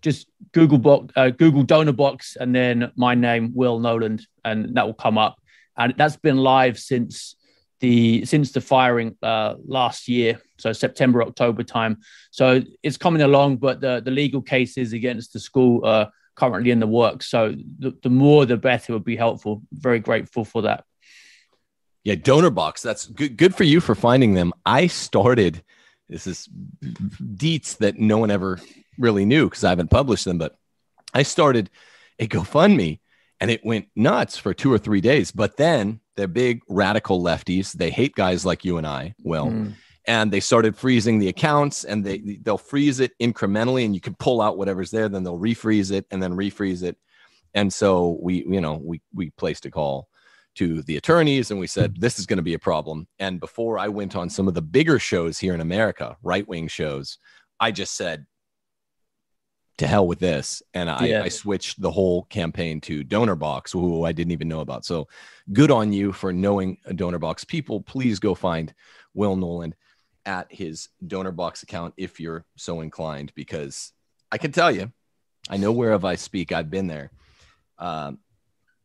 just 0.02 0.28
Google 0.51 0.78
box, 0.78 1.13
uh, 1.16 1.30
Google 1.30 1.63
DonorBox, 1.63 2.38
and 2.38 2.54
then 2.54 2.92
my 2.96 3.16
name, 3.16 3.51
Will 3.56 3.80
Knowland, 3.80 4.24
and 4.44 4.75
that 4.75 4.86
will 4.86 4.94
come 4.94 5.18
up. 5.18 5.38
And 5.78 5.94
that's 5.98 6.16
been 6.18 6.38
live 6.38 6.78
since 6.78 7.36
the 7.80 8.25
since 8.25 8.51
the 8.51 8.62
firing 8.62 9.18
uh, 9.22 9.56
last 9.68 10.08
year, 10.08 10.42
so 10.58 10.74
September 10.74 11.24
October 11.24 11.63
time. 11.63 11.98
So 12.32 12.62
it's 12.84 12.98
coming 12.98 13.22
along, 13.22 13.58
but 13.58 13.82
the 13.82 14.01
the 14.04 14.12
legal 14.12 14.42
cases 14.42 14.94
against 14.94 15.34
the 15.34 15.39
school 15.39 15.86
are 15.86 16.12
currently 16.36 16.72
in 16.72 16.80
the 16.80 16.88
works. 16.88 17.28
So 17.28 17.56
the, 17.80 17.94
the 18.04 18.10
more, 18.10 18.46
the 18.46 18.58
better 18.58 18.94
would 18.94 19.06
be 19.06 19.16
helpful. 19.16 19.62
Very 19.72 20.00
grateful 20.00 20.46
for 20.46 20.63
that. 20.63 20.84
Yeah, 22.06 22.16
donor 22.16 22.52
box. 22.52 22.84
That's 22.84 23.08
good. 23.08 23.36
Good 23.36 23.56
for 23.56 23.64
you 23.64 23.82
for 23.82 23.96
finding 23.96 24.36
them. 24.36 24.54
I 24.66 24.88
started. 24.88 25.64
This 26.08 26.28
is 26.28 26.48
deets 26.84 27.78
that 27.78 27.98
no 27.98 28.20
one 28.20 28.30
ever 28.30 28.62
really 29.00 29.26
knew 29.26 29.50
because 29.50 29.64
I 29.64 29.70
haven't 29.70 29.90
published 29.90 30.24
them, 30.24 30.38
but 30.38 30.56
I 31.16 31.24
started 31.24 31.72
a 32.20 32.28
GoFundMe 32.28 33.00
and 33.40 33.50
it 33.50 33.66
went 33.66 33.88
nuts 33.96 34.38
for 34.38 34.54
two 34.54 34.72
or 34.72 34.78
three 34.78 35.02
days. 35.02 35.32
But 35.32 35.58
then 35.58 36.00
they're 36.16 36.28
big 36.28 36.62
radical 36.70 37.24
lefties. 37.24 37.74
They 37.74 37.90
hate 37.90 38.14
guys 38.14 38.46
like 38.46 38.64
you 38.64 38.78
and 38.78 38.86
I, 38.86 39.16
Will. 39.24 39.48
Mm. 39.48 39.74
And 40.08 40.32
they 40.32 40.42
started 40.42 40.78
freezing 40.78 41.18
the 41.18 41.30
accounts 41.30 41.86
and 41.86 42.06
they 42.06 42.20
they'll 42.20 42.60
freeze 42.60 43.00
it 43.00 43.14
incrementally 43.20 43.84
and 43.84 43.96
you 43.96 44.02
can 44.02 44.14
pull 44.14 44.44
out 44.44 44.60
whatever's 44.60 44.92
there, 44.92 45.10
then 45.10 45.24
they'll 45.24 45.40
refreeze 45.40 45.92
it 45.92 46.06
and 46.12 46.22
then 46.22 46.34
refreeze 46.34 46.84
it. 46.84 46.98
And 47.56 47.74
so 47.74 48.20
we, 48.22 48.46
you 48.48 48.62
know, 48.62 48.76
we 48.76 49.02
we 49.12 49.32
placed 49.32 49.66
a 49.66 49.72
call 49.72 50.08
to 50.56 50.82
the 50.84 50.98
attorneys 50.98 51.52
and 51.52 51.60
we 51.60 51.68
said 51.68 52.00
this 52.00 52.20
is 52.20 52.26
going 52.26 52.38
to 52.38 52.44
be 52.44 52.54
a 52.54 52.60
problem. 52.60 53.08
And 53.20 53.40
before 53.40 53.78
I 53.78 53.88
went 53.88 54.16
on 54.16 54.30
some 54.30 54.48
of 54.48 54.54
the 54.54 54.62
bigger 54.62 55.00
shows 55.00 55.38
here 55.38 55.54
in 55.54 55.62
America, 55.62 56.18
right 56.24 56.48
wing 56.48 56.68
shows, 56.68 57.18
I 57.60 57.72
just 57.72 57.96
said 57.96 58.26
to 59.78 59.88
hell 59.88 60.08
with 60.08 60.20
this. 60.20 60.64
And 60.74 60.90
I, 60.90 61.06
yeah. 61.06 61.24
I 61.24 61.30
switched 61.30 61.82
the 61.82 61.92
whole 61.92 62.24
campaign 62.24 62.80
to 62.82 63.04
Donor 63.04 63.36
DonorBox, 63.36 63.74
who 63.74 64.06
I 64.06 64.12
didn't 64.12 64.32
even 64.32 64.48
know 64.48 64.62
about. 64.62 64.86
So 64.86 65.08
good 65.52 65.72
on 65.72 65.92
you 65.92 66.12
for 66.12 66.32
knowing 66.32 66.78
a 66.86 66.94
DonorBox. 66.94 67.48
People, 67.48 67.82
please 67.82 68.20
go 68.20 68.34
find 68.34 68.74
Will 69.14 69.36
Knowland 69.36 69.74
at 70.26 70.52
his 70.52 70.90
DonorBox 71.06 71.64
account 71.64 71.94
if 71.98 72.20
you're 72.20 72.46
so 72.56 72.82
inclined, 72.82 73.34
because 73.36 73.92
I 74.32 74.38
can 74.38 74.52
tell 74.52 74.72
you, 74.72 74.92
I 75.50 75.58
know 75.58 75.72
wherever 75.72 76.08
I 76.08 76.16
speak, 76.16 76.52
I've 76.52 76.72
been 76.72 76.88
there. 76.88 77.12
Um, 77.78 78.20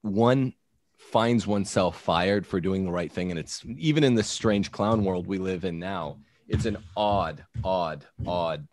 one 0.03 0.55
finds 1.11 1.47
oneself 1.47 2.01
fired 2.01 2.47
for 2.47 2.61
doing 2.61 2.85
the 2.85 2.91
right 2.91 3.11
thing. 3.11 3.31
And 3.31 3.39
it's 3.39 3.65
even 3.77 4.05
in 4.05 4.15
this 4.15 4.29
strange 4.29 4.71
clown 4.71 5.05
world 5.05 5.27
we 5.27 5.39
live 5.39 5.65
in 5.65 5.79
now, 5.79 6.19
it's 6.49 6.67
an 6.67 6.79
odd, 6.97 7.45
odd, 7.65 8.07
odd 8.27 8.67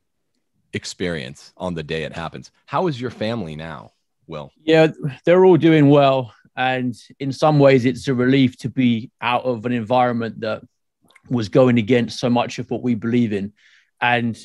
experience 0.74 1.53
on 1.58 1.74
the 1.74 1.84
day 1.84 2.03
it 2.03 2.13
happens. 2.13 2.51
How 2.65 2.88
is 2.88 3.00
your 3.00 3.12
family 3.12 3.56
now, 3.56 3.91
Will? 4.27 4.51
Yeah, 4.63 4.88
they're 5.25 5.46
all 5.46 5.58
doing 5.58 5.89
well. 5.89 6.34
And 6.56 6.96
in 7.20 7.32
some 7.32 7.60
ways, 7.60 7.86
it's 7.86 8.08
a 8.08 8.13
relief 8.13 8.58
to 8.60 8.70
be 8.70 9.12
out 9.22 9.44
of 9.44 9.65
an 9.65 9.72
environment 9.72 10.39
that 10.41 10.63
was 11.29 11.50
going 11.50 11.77
against 11.77 12.20
so 12.20 12.29
much 12.29 12.58
of 12.58 12.70
what 12.72 12.82
we 12.82 12.96
believe 12.96 13.34
in. 13.34 13.53
And 14.01 14.38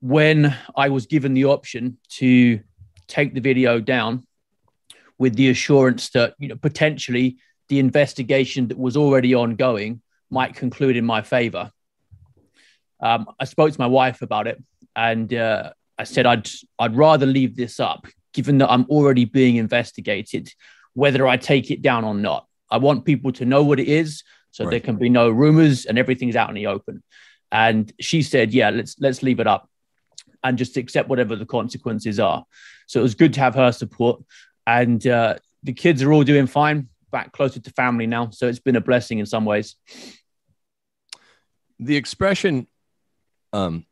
when 0.00 0.56
I 0.74 0.88
was 0.88 1.06
given 1.06 1.34
the 1.34 1.46
option 1.46 1.98
to 2.10 2.60
take 3.08 3.34
the 3.34 3.40
video 3.40 3.80
down 3.80 4.26
with 5.18 5.34
the 5.34 5.48
assurance 5.50 6.10
that, 6.10 6.34
you 6.38 6.48
know, 6.48 6.56
potentially 6.56 7.36
the 7.68 7.78
investigation 7.78 8.68
that 8.68 8.78
was 8.78 8.96
already 8.96 9.34
ongoing 9.34 10.02
might 10.30 10.54
conclude 10.54 10.96
in 10.96 11.04
my 11.04 11.22
favor, 11.22 11.70
um, 13.00 13.26
I 13.38 13.44
spoke 13.44 13.72
to 13.72 13.80
my 13.80 13.86
wife 13.86 14.22
about 14.22 14.46
it, 14.46 14.62
and 14.94 15.32
uh, 15.32 15.72
I 15.98 16.04
said 16.04 16.26
I'd 16.26 16.48
I'd 16.78 16.96
rather 16.96 17.26
leave 17.26 17.56
this 17.56 17.78
up, 17.80 18.06
given 18.32 18.58
that 18.58 18.70
I'm 18.70 18.86
already 18.88 19.24
being 19.24 19.56
investigated, 19.56 20.52
whether 20.94 21.26
I 21.26 21.36
take 21.36 21.70
it 21.70 21.82
down 21.82 22.04
or 22.04 22.14
not. 22.14 22.46
I 22.70 22.78
want 22.78 23.04
people 23.04 23.32
to 23.32 23.44
know 23.44 23.62
what 23.62 23.78
it 23.78 23.88
is, 23.88 24.22
so 24.50 24.64
right. 24.64 24.70
there 24.70 24.80
can 24.80 24.96
be 24.96 25.08
no 25.08 25.28
rumors 25.28 25.84
and 25.84 25.98
everything's 25.98 26.36
out 26.36 26.48
in 26.48 26.54
the 26.54 26.66
open. 26.68 27.02
And 27.52 27.92
she 28.00 28.22
said, 28.22 28.52
"Yeah, 28.52 28.70
let's 28.70 28.96
let's 28.98 29.22
leave 29.22 29.40
it 29.40 29.46
up, 29.46 29.68
and 30.42 30.56
just 30.56 30.76
accept 30.76 31.08
whatever 31.08 31.36
the 31.36 31.46
consequences 31.46 32.18
are." 32.18 32.44
So 32.86 33.00
it 33.00 33.02
was 33.02 33.14
good 33.14 33.34
to 33.34 33.40
have 33.40 33.54
her 33.56 33.72
support, 33.72 34.22
and 34.66 35.06
uh, 35.06 35.36
the 35.62 35.72
kids 35.72 36.02
are 36.02 36.12
all 36.12 36.24
doing 36.24 36.46
fine, 36.46 36.88
back 37.10 37.32
closer 37.32 37.60
to 37.60 37.70
family 37.70 38.06
now. 38.06 38.30
So 38.30 38.48
it's 38.48 38.58
been 38.58 38.76
a 38.76 38.80
blessing 38.80 39.18
in 39.18 39.26
some 39.26 39.44
ways. 39.44 39.76
The 41.78 41.96
expression 41.96 42.66
um, 43.52 43.86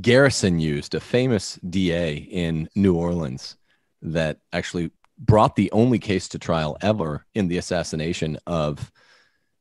Garrison 0.00 0.58
used, 0.60 0.94
a 0.94 1.00
famous 1.00 1.56
DA 1.68 2.14
in 2.16 2.68
New 2.74 2.94
Orleans 2.94 3.56
that 4.02 4.38
actually 4.52 4.90
brought 5.18 5.56
the 5.56 5.70
only 5.72 5.98
case 5.98 6.28
to 6.28 6.38
trial 6.38 6.76
ever 6.80 7.24
in 7.34 7.48
the 7.48 7.58
assassination 7.58 8.38
of 8.46 8.92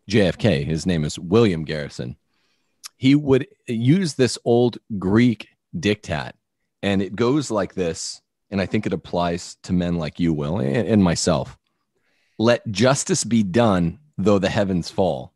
JFK. 0.09 0.65
His 0.65 0.85
name 0.85 1.03
is 1.03 1.17
William 1.17 1.63
Garrison. 1.65 2.17
He 2.97 3.15
would 3.15 3.47
use 3.67 4.15
this 4.15 4.37
old 4.43 4.77
Greek 4.97 5.47
diktat, 5.75 6.33
and 6.81 7.01
it 7.01 7.15
goes 7.15 7.51
like 7.51 7.73
this. 7.73 8.21
And 8.49 8.61
I 8.61 8.65
think 8.65 8.85
it 8.85 8.93
applies 8.93 9.57
to 9.63 9.73
men 9.73 9.97
like 9.97 10.19
you, 10.19 10.33
Will, 10.33 10.59
and, 10.59 10.87
and 10.87 11.03
myself. 11.03 11.57
Let 12.39 12.69
justice 12.71 13.23
be 13.23 13.43
done, 13.43 13.99
though 14.17 14.39
the 14.39 14.49
heavens 14.49 14.89
fall. 14.89 15.33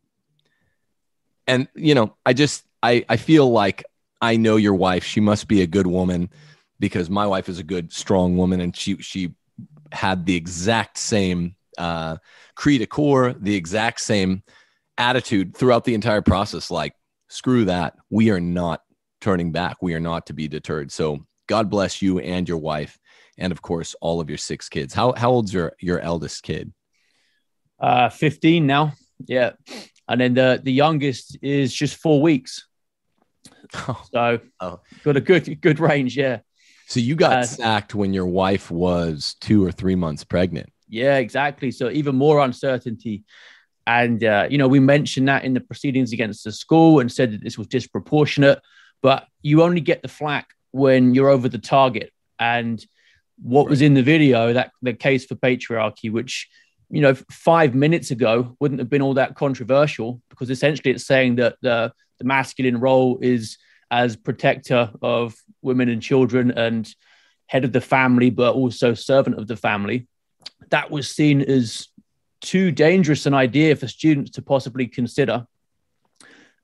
And, 1.47 1.67
you 1.75 1.95
know, 1.95 2.15
I 2.25 2.33
just, 2.33 2.63
I, 2.81 3.03
I 3.09 3.17
feel 3.17 3.49
like 3.51 3.83
I 4.21 4.37
know 4.37 4.55
your 4.55 4.75
wife. 4.75 5.03
She 5.03 5.19
must 5.19 5.47
be 5.47 5.61
a 5.61 5.67
good 5.67 5.87
woman 5.87 6.29
because 6.79 7.09
my 7.09 7.25
wife 7.25 7.49
is 7.49 7.59
a 7.59 7.63
good, 7.63 7.91
strong 7.91 8.37
woman, 8.37 8.61
and 8.61 8.75
she 8.75 8.97
she 8.97 9.35
had 9.91 10.25
the 10.25 10.35
exact 10.35 10.97
same 10.97 11.55
uh, 11.77 12.17
cri 12.55 12.77
de 12.77 12.85
coeur, 12.85 13.33
the 13.33 13.55
exact 13.55 13.99
same 13.99 14.43
attitude 14.97 15.55
throughout 15.55 15.83
the 15.83 15.93
entire 15.93 16.21
process. 16.21 16.71
Like, 16.71 16.93
screw 17.29 17.65
that. 17.65 17.95
We 18.09 18.29
are 18.29 18.39
not 18.39 18.81
turning 19.19 19.51
back. 19.51 19.77
We 19.81 19.93
are 19.95 19.99
not 19.99 20.27
to 20.27 20.33
be 20.33 20.47
deterred. 20.47 20.91
So, 20.91 21.25
God 21.51 21.69
bless 21.69 22.01
you 22.01 22.19
and 22.19 22.47
your 22.47 22.59
wife, 22.59 22.97
and 23.37 23.51
of 23.51 23.61
course, 23.61 23.93
all 23.99 24.21
of 24.21 24.29
your 24.29 24.37
six 24.37 24.69
kids. 24.69 24.93
How 24.93 25.11
how 25.11 25.31
old's 25.31 25.53
your 25.53 25.73
your 25.81 25.99
eldest 25.99 26.43
kid? 26.43 26.71
Uh, 27.77 28.07
fifteen 28.07 28.67
now. 28.67 28.93
Yeah, 29.27 29.51
and 30.07 30.21
then 30.21 30.33
the 30.33 30.61
the 30.63 30.71
youngest 30.71 31.37
is 31.41 31.73
just 31.73 31.97
four 31.97 32.21
weeks. 32.21 32.65
Oh. 33.75 34.01
So 34.13 34.39
oh. 34.61 34.79
got 35.03 35.17
a 35.17 35.19
good 35.19 35.59
good 35.59 35.81
range, 35.81 36.15
yeah. 36.15 36.39
So 36.87 37.01
you 37.01 37.15
got 37.15 37.33
uh, 37.33 37.43
sacked 37.43 37.95
when 37.95 38.13
your 38.13 38.27
wife 38.27 38.71
was 38.71 39.35
two 39.41 39.65
or 39.65 39.73
three 39.73 39.95
months 39.95 40.23
pregnant. 40.23 40.69
Yeah, 40.87 41.17
exactly. 41.17 41.71
So 41.71 41.89
even 41.89 42.15
more 42.15 42.39
uncertainty. 42.39 43.25
And 43.85 44.23
uh, 44.23 44.47
you 44.49 44.57
know, 44.57 44.69
we 44.69 44.79
mentioned 44.79 45.27
that 45.27 45.43
in 45.43 45.53
the 45.53 45.59
proceedings 45.59 46.13
against 46.13 46.45
the 46.45 46.53
school 46.53 47.01
and 47.01 47.11
said 47.11 47.33
that 47.33 47.43
this 47.43 47.57
was 47.57 47.67
disproportionate, 47.67 48.61
but 49.01 49.27
you 49.41 49.63
only 49.63 49.81
get 49.81 50.01
the 50.01 50.07
flack 50.07 50.47
when 50.71 51.13
you're 51.13 51.29
over 51.29 51.49
the 51.49 51.57
target. 51.57 52.11
And 52.39 52.83
what 53.41 53.63
right. 53.63 53.69
was 53.71 53.81
in 53.81 53.93
the 53.93 54.03
video, 54.03 54.53
that 54.53 54.71
the 54.81 54.93
case 54.93 55.25
for 55.25 55.35
patriarchy, 55.35 56.11
which 56.11 56.47
you 56.91 57.01
know, 57.01 57.15
five 57.31 57.73
minutes 57.73 58.11
ago 58.11 58.55
wouldn't 58.59 58.79
have 58.79 58.89
been 58.89 59.01
all 59.01 59.13
that 59.13 59.35
controversial 59.35 60.21
because 60.29 60.49
essentially 60.49 60.91
it's 60.91 61.05
saying 61.05 61.37
that 61.37 61.55
the 61.61 61.91
the 62.19 62.25
masculine 62.25 62.79
role 62.79 63.17
is 63.21 63.57
as 63.89 64.15
protector 64.15 64.91
of 65.01 65.33
women 65.61 65.89
and 65.89 66.01
children 66.01 66.51
and 66.51 66.93
head 67.47 67.63
of 67.63 67.71
the 67.71 67.81
family, 67.81 68.29
but 68.29 68.53
also 68.53 68.93
servant 68.93 69.39
of 69.39 69.47
the 69.47 69.55
family. 69.55 70.07
That 70.69 70.91
was 70.91 71.09
seen 71.09 71.41
as 71.41 71.87
too 72.41 72.71
dangerous 72.71 73.25
an 73.25 73.33
idea 73.33 73.75
for 73.75 73.87
students 73.87 74.31
to 74.31 74.41
possibly 74.41 74.87
consider. 74.87 75.45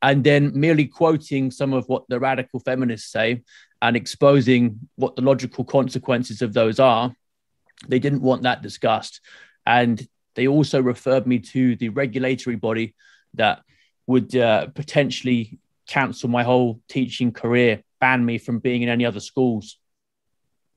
And 0.02 0.24
then 0.24 0.52
merely 0.54 0.86
quoting 0.86 1.50
some 1.52 1.74
of 1.74 1.88
what 1.88 2.04
the 2.08 2.20
radical 2.20 2.60
feminists 2.60 3.12
say 3.12 3.42
and 3.82 3.96
exposing 3.96 4.80
what 4.96 5.16
the 5.16 5.22
logical 5.22 5.64
consequences 5.64 6.42
of 6.42 6.54
those 6.54 6.80
are, 6.80 7.14
they 7.88 8.00
didn't 8.00 8.22
want 8.22 8.44
that 8.44 8.62
discussed. 8.62 9.22
And 9.66 10.06
they 10.36 10.48
also 10.48 10.82
referred 10.82 11.28
me 11.28 11.40
to 11.40 11.76
the 11.76 11.90
regulatory 11.90 12.56
body 12.56 12.96
that 13.36 13.62
would 14.08 14.36
uh, 14.36 14.68
potentially 14.68 15.60
cancel 15.88 16.30
my 16.30 16.44
whole 16.44 16.82
teaching 16.88 17.32
career, 17.32 17.84
ban 18.00 18.26
me 18.26 18.38
from 18.38 18.60
being 18.60 18.82
in 18.82 18.90
any 18.90 19.06
other 19.06 19.20
schools. 19.20 19.78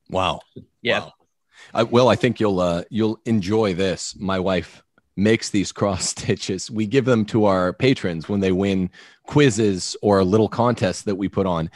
Wow. 0.08 0.40
Yeah. 0.82 1.00
Wow. 1.00 1.12
I, 1.74 1.82
well, 1.84 2.08
I 2.08 2.16
think 2.16 2.40
you'll 2.40 2.60
uh, 2.60 2.84
you'll 2.90 3.20
enjoy 3.26 3.74
this. 3.74 4.16
My 4.18 4.38
wife 4.38 4.82
makes 5.16 5.50
these 5.50 5.72
cross 5.80 6.08
stitches. 6.08 6.70
We 6.70 6.86
give 6.86 7.04
them 7.04 7.24
to 7.26 7.44
our 7.44 7.72
patrons 7.72 8.28
when 8.28 8.40
they 8.40 8.52
win 8.52 8.90
quizzes 9.24 9.96
or 10.02 10.24
little 10.24 10.48
contests 10.48 11.02
that 11.02 11.16
we 11.16 11.28
put 11.28 11.46
on. 11.46 11.70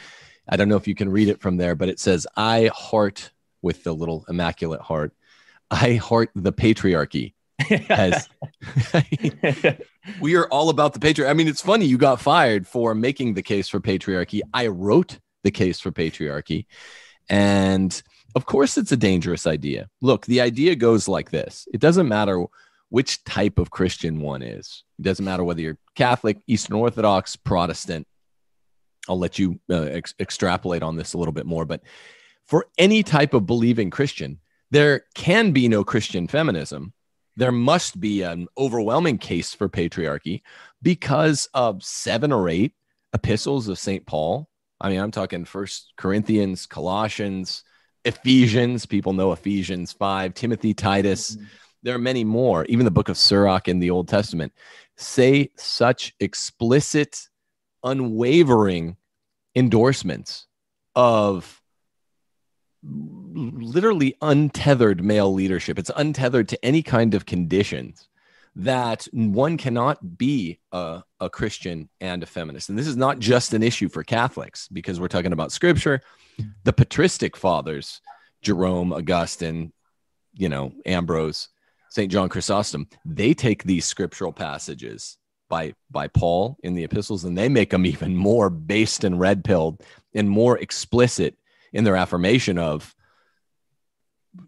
I 0.47 0.57
don't 0.57 0.69
know 0.69 0.77
if 0.77 0.87
you 0.87 0.95
can 0.95 1.09
read 1.09 1.29
it 1.29 1.41
from 1.41 1.57
there, 1.57 1.75
but 1.75 1.89
it 1.89 1.99
says, 1.99 2.27
"I 2.35 2.69
heart 2.73 3.31
with 3.61 3.83
the 3.83 3.93
little 3.93 4.25
immaculate 4.29 4.81
heart. 4.81 5.13
I 5.71 5.95
heart 5.95 6.31
the 6.35 6.53
patriarchy." 6.53 7.33
As 7.89 8.27
we 10.19 10.35
are 10.35 10.47
all 10.47 10.69
about 10.69 10.93
the 10.93 10.99
patriarchy. 10.99 11.29
I 11.29 11.33
mean, 11.33 11.47
it's 11.47 11.61
funny 11.61 11.85
you 11.85 11.97
got 11.97 12.21
fired 12.21 12.67
for 12.67 12.93
making 12.93 13.33
the 13.33 13.41
case 13.41 13.69
for 13.69 13.79
patriarchy. 13.79 14.41
I 14.53 14.67
wrote 14.67 15.19
the 15.43 15.51
case 15.51 15.79
for 15.79 15.91
patriarchy. 15.91 16.65
And 17.29 18.01
of 18.35 18.45
course, 18.45 18.77
it's 18.77 18.91
a 18.91 18.97
dangerous 18.97 19.47
idea. 19.47 19.89
Look, 20.01 20.25
the 20.25 20.41
idea 20.41 20.75
goes 20.75 21.07
like 21.07 21.31
this 21.31 21.67
it 21.73 21.79
doesn't 21.79 22.07
matter 22.07 22.45
which 22.89 23.23
type 23.23 23.57
of 23.57 23.71
Christian 23.71 24.21
one 24.21 24.41
is, 24.41 24.83
it 24.99 25.03
doesn't 25.03 25.25
matter 25.25 25.43
whether 25.43 25.61
you're 25.61 25.77
Catholic, 25.95 26.39
Eastern 26.47 26.75
Orthodox, 26.75 27.35
Protestant. 27.35 28.07
I'll 29.07 29.19
let 29.19 29.39
you 29.39 29.59
uh, 29.69 29.83
ex- 29.83 30.15
extrapolate 30.19 30.83
on 30.83 30.95
this 30.95 31.13
a 31.13 31.17
little 31.17 31.33
bit 31.33 31.45
more. 31.45 31.65
But 31.65 31.81
for 32.47 32.67
any 32.77 33.03
type 33.03 33.33
of 33.33 33.45
believing 33.45 33.89
Christian, 33.89 34.39
there 34.71 35.05
can 35.13 35.51
be 35.51 35.67
no 35.67 35.83
Christian 35.83 36.27
feminism 36.27 36.93
there 37.37 37.51
must 37.51 37.99
be 37.99 38.21
an 38.21 38.47
overwhelming 38.57 39.17
case 39.17 39.53
for 39.53 39.67
patriarchy 39.67 40.41
because 40.81 41.47
of 41.53 41.83
seven 41.83 42.31
or 42.31 42.49
eight 42.49 42.73
epistles 43.13 43.67
of 43.67 43.77
St. 43.77 44.05
Paul. 44.05 44.47
I 44.79 44.89
mean, 44.89 44.99
I'm 44.99 45.11
talking 45.11 45.45
First 45.45 45.93
Corinthians, 45.97 46.65
Colossians, 46.65 47.63
Ephesians. 48.03 48.85
People 48.85 49.13
know 49.13 49.31
Ephesians 49.31 49.91
5, 49.91 50.33
Timothy, 50.33 50.73
Titus. 50.73 51.35
Mm-hmm. 51.35 51.45
There 51.83 51.95
are 51.95 51.99
many 51.99 52.23
more. 52.23 52.65
Even 52.65 52.85
the 52.85 52.91
book 52.91 53.09
of 53.09 53.17
Sirach 53.17 53.67
in 53.67 53.79
the 53.79 53.89
Old 53.89 54.07
Testament 54.07 54.53
say 54.97 55.51
such 55.57 56.13
explicit, 56.19 57.27
unwavering 57.85 58.97
endorsements 59.55 60.47
of 60.95 61.61
literally 62.83 64.15
untethered 64.21 65.03
male 65.03 65.33
leadership. 65.33 65.79
It's 65.79 65.91
untethered 65.95 66.49
to 66.49 66.65
any 66.65 66.83
kind 66.83 67.13
of 67.13 67.25
conditions 67.25 68.07
that 68.57 69.07
one 69.11 69.57
cannot 69.57 70.17
be 70.17 70.59
a, 70.71 71.03
a, 71.19 71.29
Christian 71.29 71.89
and 71.99 72.23
a 72.23 72.25
feminist. 72.25 72.69
And 72.69 72.77
this 72.77 72.87
is 72.87 72.95
not 72.95 73.19
just 73.19 73.53
an 73.53 73.61
issue 73.63 73.89
for 73.89 74.03
Catholics 74.03 74.69
because 74.69 74.99
we're 74.99 75.09
talking 75.09 75.33
about 75.33 75.51
scripture. 75.51 76.01
The 76.63 76.71
patristic 76.71 77.35
fathers, 77.35 78.01
Jerome, 78.41 78.93
Augustine, 78.93 79.73
you 80.33 80.47
know, 80.47 80.71
Ambrose, 80.85 81.49
St. 81.89 82.09
John 82.09 82.29
Chrysostom, 82.29 82.87
they 83.03 83.33
take 83.33 83.63
these 83.63 83.85
scriptural 83.85 84.31
passages 84.31 85.17
by 85.55 85.73
by 85.89 86.09
Paul 86.09 86.57
in 86.63 86.73
the 86.73 86.83
epistles 86.83 87.23
and 87.23 87.37
they 87.37 87.47
make 87.47 87.69
them 87.69 87.85
even 87.85 88.13
more 88.17 88.49
based 88.49 89.05
and 89.05 89.17
red 89.17 89.45
pilled 89.45 89.81
and 90.13 90.29
more 90.29 90.57
explicit 90.57 91.37
in 91.71 91.85
their 91.85 91.95
affirmation 91.95 92.57
of 92.57 92.93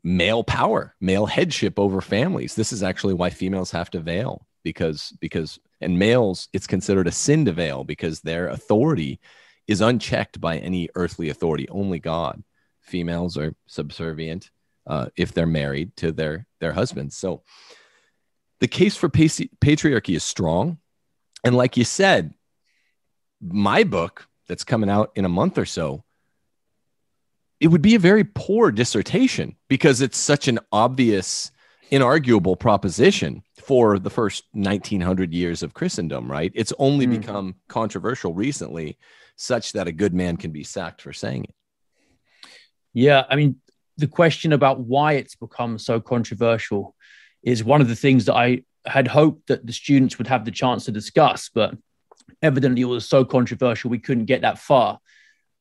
male 0.03 0.43
power, 0.43 0.95
male 0.99 1.25
headship 1.25 1.79
over 1.79 2.01
families. 2.01 2.55
This 2.55 2.73
is 2.73 2.83
actually 2.83 3.13
why 3.13 3.29
females 3.29 3.71
have 3.71 3.89
to 3.91 4.01
veil 4.01 4.45
because 4.65 5.13
because 5.21 5.59
and 5.79 5.97
males 5.97 6.49
it's 6.51 6.67
considered 6.67 7.07
a 7.07 7.11
sin 7.11 7.45
to 7.45 7.53
veil 7.53 7.85
because 7.85 8.19
their 8.19 8.49
authority 8.49 9.21
is 9.65 9.79
unchecked 9.79 10.41
by 10.41 10.57
any 10.57 10.89
earthly 10.95 11.29
authority, 11.29 11.69
only 11.69 11.99
God. 11.99 12.43
Females 12.81 13.37
are 13.37 13.55
subservient 13.65 14.51
uh, 14.85 15.07
if 15.15 15.31
they're 15.33 15.45
married 15.45 15.95
to 15.95 16.11
their 16.11 16.47
their 16.59 16.73
husbands. 16.73 17.15
So 17.15 17.43
the 18.59 18.67
case 18.67 18.97
for 18.97 19.07
patriarchy 19.07 20.15
is 20.15 20.23
strong, 20.23 20.79
and 21.43 21.55
like 21.55 21.77
you 21.77 21.83
said, 21.83 22.33
my 23.41 23.83
book 23.83 24.27
that's 24.47 24.63
coming 24.63 24.89
out 24.89 25.11
in 25.15 25.25
a 25.25 25.29
month 25.29 25.57
or 25.57 25.65
so, 25.65 26.03
it 27.59 27.67
would 27.67 27.81
be 27.81 27.95
a 27.95 27.99
very 27.99 28.23
poor 28.23 28.71
dissertation 28.71 29.55
because 29.67 30.01
it's 30.01 30.17
such 30.17 30.47
an 30.47 30.59
obvious, 30.71 31.51
inarguable 31.91 32.59
proposition 32.59 33.43
for 33.63 33.99
the 33.99 34.09
first 34.09 34.45
1900 34.53 35.33
years 35.33 35.63
of 35.63 35.73
Christendom, 35.73 36.29
right? 36.31 36.51
It's 36.55 36.73
only 36.77 37.07
mm. 37.07 37.19
become 37.19 37.55
controversial 37.67 38.33
recently, 38.33 38.97
such 39.35 39.73
that 39.73 39.87
a 39.87 39.91
good 39.91 40.13
man 40.13 40.37
can 40.37 40.51
be 40.51 40.63
sacked 40.63 41.01
for 41.01 41.13
saying 41.13 41.45
it. 41.45 41.55
Yeah, 42.93 43.23
I 43.29 43.35
mean, 43.35 43.57
the 43.97 44.07
question 44.07 44.53
about 44.53 44.79
why 44.79 45.13
it's 45.13 45.35
become 45.35 45.77
so 45.77 45.99
controversial 45.99 46.95
is 47.43 47.63
one 47.63 47.81
of 47.81 47.87
the 47.87 47.95
things 47.95 48.25
that 48.25 48.35
I 48.35 48.63
had 48.87 49.07
hoped 49.07 49.47
that 49.47 49.65
the 49.65 49.73
students 49.73 50.17
would 50.17 50.27
have 50.27 50.45
the 50.45 50.51
chance 50.51 50.85
to 50.85 50.91
discuss, 50.91 51.49
but 51.53 51.75
evidently 52.41 52.81
it 52.81 52.85
was 52.85 53.07
so 53.07 53.25
controversial 53.25 53.89
we 53.89 53.99
couldn't 53.99 54.25
get 54.25 54.41
that 54.41 54.59
far. 54.59 54.99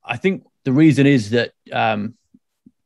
I 0.04 0.16
think 0.16 0.45
the 0.64 0.73
reason 0.73 1.06
is 1.06 1.30
that 1.30 1.52
um, 1.73 2.14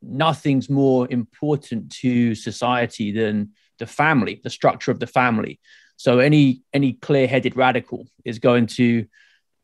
nothing's 0.02 0.70
more 0.70 1.06
important 1.10 1.92
to 1.92 2.34
society 2.34 3.12
than 3.12 3.50
the 3.78 3.86
family, 3.86 4.40
the 4.42 4.50
structure 4.50 4.90
of 4.90 5.00
the 5.00 5.06
family. 5.06 5.60
So 5.96 6.18
any 6.18 6.62
any 6.72 6.94
clear-headed 6.94 7.56
radical 7.56 8.06
is 8.24 8.38
going 8.38 8.66
to 8.68 9.06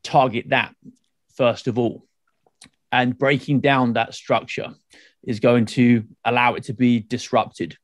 target 0.03 0.49
that 0.49 0.75
first 1.35 1.67
of 1.67 1.77
all, 1.77 2.05
and 2.91 3.17
breaking 3.17 3.61
down 3.61 3.93
that 3.93 4.13
structure 4.13 4.73
is 5.23 5.39
going 5.39 5.65
to 5.65 6.03
allow 6.23 6.55
it 6.55 6.63
to 6.63 6.73
be 6.73 6.99
disrupted. 6.99 7.77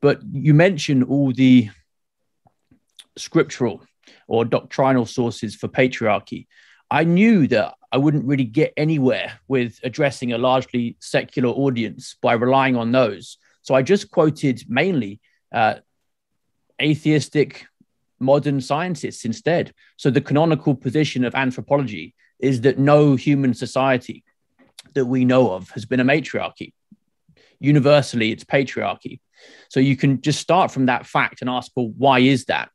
But 0.00 0.20
you 0.32 0.54
mentioned 0.54 1.04
all 1.04 1.32
the 1.32 1.70
scriptural 3.18 3.82
or 4.26 4.44
doctrinal 4.44 5.06
sources 5.06 5.54
for 5.54 5.68
patriarchy. 5.68 6.46
I 6.90 7.04
knew 7.04 7.46
that 7.48 7.74
I 7.92 7.98
wouldn't 7.98 8.24
really 8.24 8.44
get 8.44 8.72
anywhere 8.76 9.40
with 9.48 9.78
addressing 9.82 10.32
a 10.32 10.38
largely 10.38 10.96
secular 11.00 11.50
audience 11.50 12.16
by 12.22 12.34
relying 12.34 12.76
on 12.76 12.92
those. 12.92 13.38
So 13.62 13.74
I 13.74 13.82
just 13.82 14.10
quoted 14.10 14.64
mainly 14.68 15.20
uh, 15.52 15.76
atheistic 16.80 17.66
modern 18.20 18.60
scientists 18.60 19.24
instead. 19.24 19.72
So 19.96 20.10
the 20.10 20.20
canonical 20.20 20.74
position 20.74 21.24
of 21.24 21.34
anthropology 21.34 22.14
is 22.38 22.62
that 22.62 22.78
no 22.78 23.16
human 23.16 23.54
society 23.54 24.24
that 24.94 25.06
we 25.06 25.24
know 25.24 25.52
of 25.52 25.70
has 25.70 25.84
been 25.84 26.00
a 26.00 26.04
matriarchy. 26.04 26.72
Universally, 27.60 28.30
it's 28.30 28.44
patriarchy. 28.44 29.20
So 29.68 29.80
you 29.80 29.96
can 29.96 30.20
just 30.20 30.40
start 30.40 30.70
from 30.70 30.86
that 30.86 31.06
fact 31.06 31.40
and 31.40 31.50
ask, 31.50 31.70
well, 31.76 31.92
why 31.96 32.20
is 32.20 32.46
that? 32.46 32.70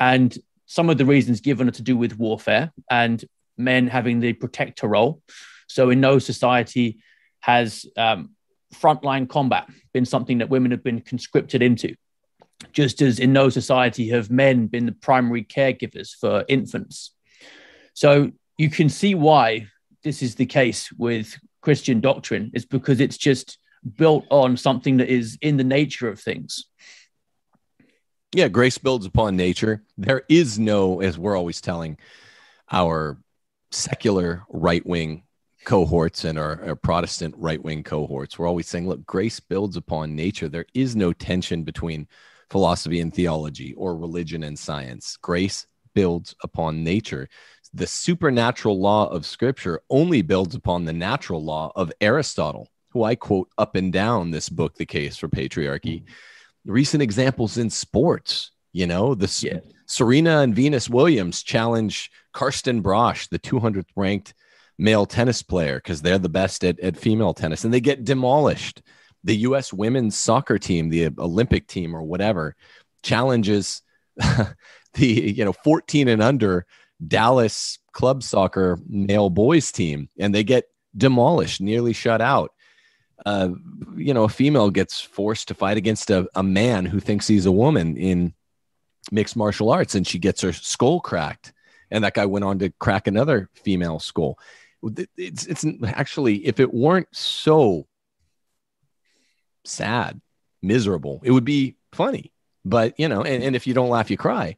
And 0.00 0.36
some 0.66 0.88
of 0.88 0.98
the 0.98 1.04
reasons 1.04 1.40
given 1.40 1.68
are 1.68 1.72
to 1.72 1.82
do 1.82 1.96
with 1.96 2.18
warfare 2.18 2.72
and 2.90 3.22
men 3.58 3.86
having 3.86 4.20
the 4.20 4.32
protector 4.32 4.88
role. 4.88 5.22
So 5.68 5.90
in 5.90 6.00
no 6.00 6.18
society 6.18 6.98
has 7.40 7.86
um, 7.96 8.30
frontline 8.74 9.28
combat 9.28 9.68
been 9.92 10.06
something 10.06 10.38
that 10.38 10.48
women 10.48 10.70
have 10.70 10.82
been 10.82 11.00
conscripted 11.00 11.62
into, 11.62 11.94
just 12.72 13.02
as 13.02 13.18
in 13.18 13.32
no 13.32 13.50
society 13.50 14.08
have 14.08 14.30
men 14.30 14.66
been 14.66 14.86
the 14.86 14.92
primary 14.92 15.44
caregivers 15.44 16.10
for 16.18 16.44
infants. 16.48 17.12
So 17.94 18.32
you 18.56 18.70
can 18.70 18.88
see 18.88 19.14
why 19.14 19.66
this 20.02 20.22
is 20.22 20.34
the 20.36 20.46
case 20.46 20.90
with 20.92 21.38
Christian 21.60 22.00
doctrine, 22.00 22.50
is 22.54 22.64
because 22.64 23.00
it's 23.00 23.18
just 23.18 23.58
built 23.96 24.24
on 24.30 24.56
something 24.56 24.98
that 24.98 25.08
is 25.08 25.38
in 25.42 25.56
the 25.56 25.64
nature 25.64 26.08
of 26.08 26.20
things. 26.20 26.64
Yeah, 28.32 28.46
grace 28.46 28.78
builds 28.78 29.06
upon 29.06 29.36
nature. 29.36 29.82
There 29.98 30.22
is 30.28 30.56
no, 30.56 31.00
as 31.00 31.18
we're 31.18 31.36
always 31.36 31.60
telling 31.60 31.98
our 32.70 33.18
secular 33.72 34.44
right 34.48 34.86
wing 34.86 35.24
cohorts 35.64 36.24
and 36.24 36.38
our, 36.38 36.64
our 36.64 36.76
Protestant 36.76 37.34
right 37.36 37.62
wing 37.62 37.82
cohorts, 37.82 38.38
we're 38.38 38.46
always 38.46 38.68
saying, 38.68 38.88
look, 38.88 39.04
grace 39.04 39.40
builds 39.40 39.76
upon 39.76 40.14
nature. 40.14 40.48
There 40.48 40.66
is 40.74 40.94
no 40.94 41.12
tension 41.12 41.64
between 41.64 42.06
philosophy 42.50 43.00
and 43.00 43.12
theology 43.12 43.74
or 43.74 43.96
religion 43.96 44.44
and 44.44 44.56
science. 44.56 45.16
Grace 45.20 45.66
builds 45.94 46.36
upon 46.44 46.84
nature. 46.84 47.28
The 47.74 47.86
supernatural 47.88 48.80
law 48.80 49.08
of 49.08 49.26
scripture 49.26 49.80
only 49.90 50.22
builds 50.22 50.54
upon 50.54 50.84
the 50.84 50.92
natural 50.92 51.42
law 51.42 51.72
of 51.74 51.92
Aristotle, 52.00 52.68
who 52.90 53.02
I 53.02 53.16
quote 53.16 53.48
up 53.58 53.74
and 53.74 53.92
down 53.92 54.30
this 54.30 54.48
book, 54.48 54.76
The 54.76 54.86
Case 54.86 55.16
for 55.16 55.28
Patriarchy. 55.28 56.04
Recent 56.64 57.02
examples 57.02 57.58
in 57.58 57.70
sports, 57.70 58.50
you 58.72 58.86
know, 58.86 59.14
the 59.14 59.30
yeah. 59.42 59.60
Serena 59.86 60.40
and 60.40 60.54
Venus 60.54 60.88
Williams 60.88 61.42
challenge 61.42 62.10
Karsten 62.32 62.82
Braasch, 62.82 63.28
the 63.28 63.38
200th 63.38 63.88
ranked 63.96 64.34
male 64.78 65.06
tennis 65.06 65.42
player, 65.42 65.76
because 65.76 66.02
they're 66.02 66.18
the 66.18 66.28
best 66.28 66.64
at, 66.64 66.78
at 66.80 66.96
female 66.96 67.34
tennis, 67.34 67.64
and 67.64 67.72
they 67.72 67.80
get 67.80 68.04
demolished. 68.04 68.82
The 69.24 69.36
U.S. 69.38 69.72
women's 69.72 70.16
soccer 70.16 70.58
team, 70.58 70.88
the 70.88 71.10
Olympic 71.18 71.66
team, 71.66 71.94
or 71.94 72.02
whatever, 72.02 72.56
challenges 73.02 73.82
the 74.16 75.06
you 75.06 75.44
know 75.44 75.52
14 75.52 76.08
and 76.08 76.22
under 76.22 76.66
Dallas 77.06 77.78
club 77.92 78.22
soccer 78.22 78.78
male 78.88 79.30
boys 79.30 79.72
team, 79.72 80.08
and 80.18 80.34
they 80.34 80.44
get 80.44 80.64
demolished, 80.96 81.60
nearly 81.60 81.92
shut 81.92 82.20
out. 82.20 82.52
Uh, 83.26 83.50
you 83.96 84.14
know, 84.14 84.24
a 84.24 84.28
female 84.28 84.70
gets 84.70 85.00
forced 85.00 85.48
to 85.48 85.54
fight 85.54 85.76
against 85.76 86.10
a, 86.10 86.28
a 86.34 86.42
man 86.42 86.86
who 86.86 87.00
thinks 87.00 87.26
he's 87.26 87.46
a 87.46 87.52
woman 87.52 87.96
in 87.96 88.34
mixed 89.12 89.36
martial 89.36 89.70
arts, 89.70 89.94
and 89.94 90.06
she 90.06 90.18
gets 90.18 90.40
her 90.40 90.52
skull 90.52 91.00
cracked. 91.00 91.52
And 91.90 92.04
that 92.04 92.14
guy 92.14 92.26
went 92.26 92.44
on 92.44 92.58
to 92.60 92.70
crack 92.70 93.06
another 93.06 93.48
female 93.52 93.98
skull. 93.98 94.38
It's, 95.16 95.46
it's 95.46 95.66
actually, 95.84 96.46
if 96.46 96.60
it 96.60 96.72
weren't 96.72 97.08
so 97.12 97.86
sad, 99.64 100.20
miserable, 100.62 101.20
it 101.24 101.32
would 101.32 101.44
be 101.44 101.76
funny. 101.92 102.32
But, 102.64 102.98
you 102.98 103.08
know, 103.08 103.22
and, 103.22 103.42
and 103.42 103.56
if 103.56 103.66
you 103.66 103.74
don't 103.74 103.90
laugh, 103.90 104.10
you 104.10 104.16
cry. 104.16 104.56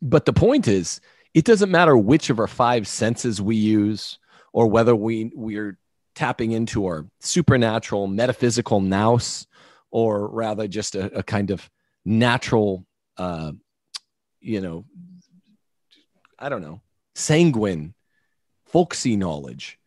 But 0.00 0.24
the 0.24 0.32
point 0.32 0.68
is, 0.68 1.00
it 1.34 1.44
doesn't 1.44 1.70
matter 1.70 1.96
which 1.96 2.30
of 2.30 2.38
our 2.38 2.46
five 2.46 2.86
senses 2.86 3.42
we 3.42 3.56
use 3.56 4.18
or 4.52 4.66
whether 4.66 4.94
we 4.94 5.30
we're 5.34 5.78
tapping 6.18 6.50
into 6.50 6.84
our 6.84 7.06
supernatural 7.20 8.08
metaphysical 8.08 8.80
nous 8.80 9.46
or 9.92 10.26
rather 10.26 10.66
just 10.66 10.96
a, 10.96 11.16
a 11.16 11.22
kind 11.22 11.52
of 11.52 11.70
natural 12.04 12.84
uh, 13.18 13.52
you 14.40 14.60
know 14.60 14.84
i 16.36 16.48
don't 16.48 16.60
know 16.60 16.80
sanguine 17.14 17.94
folksy 18.66 19.14
knowledge 19.14 19.78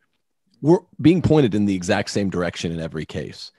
we're 0.62 0.80
being 1.02 1.22
pointed 1.22 1.54
in 1.54 1.65
the 1.65 1.76
exact 1.76 2.10
same 2.10 2.30
direction 2.30 2.72
in 2.72 2.80
every 2.80 3.06
case 3.06 3.52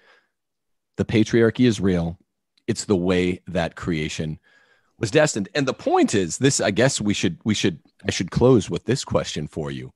the 0.97 1.05
patriarchy 1.05 1.67
is 1.67 1.79
real 1.79 2.19
it's 2.67 2.87
the 2.87 2.97
way 2.97 3.43
that 3.47 3.77
creation 3.77 4.39
was 4.99 5.11
destined. 5.11 5.49
And 5.55 5.67
the 5.67 5.75
point 5.75 6.15
is 6.15 6.39
this, 6.39 6.61
I 6.61 6.71
guess 6.71 7.01
we 7.01 7.13
should, 7.13 7.37
we 7.45 7.55
should, 7.55 7.81
I 8.07 8.13
should 8.13 8.31
close 8.31 8.71
with 8.71 8.85
this 8.85 9.05
question 9.05 9.49
for 9.49 9.71
you. 9.71 9.93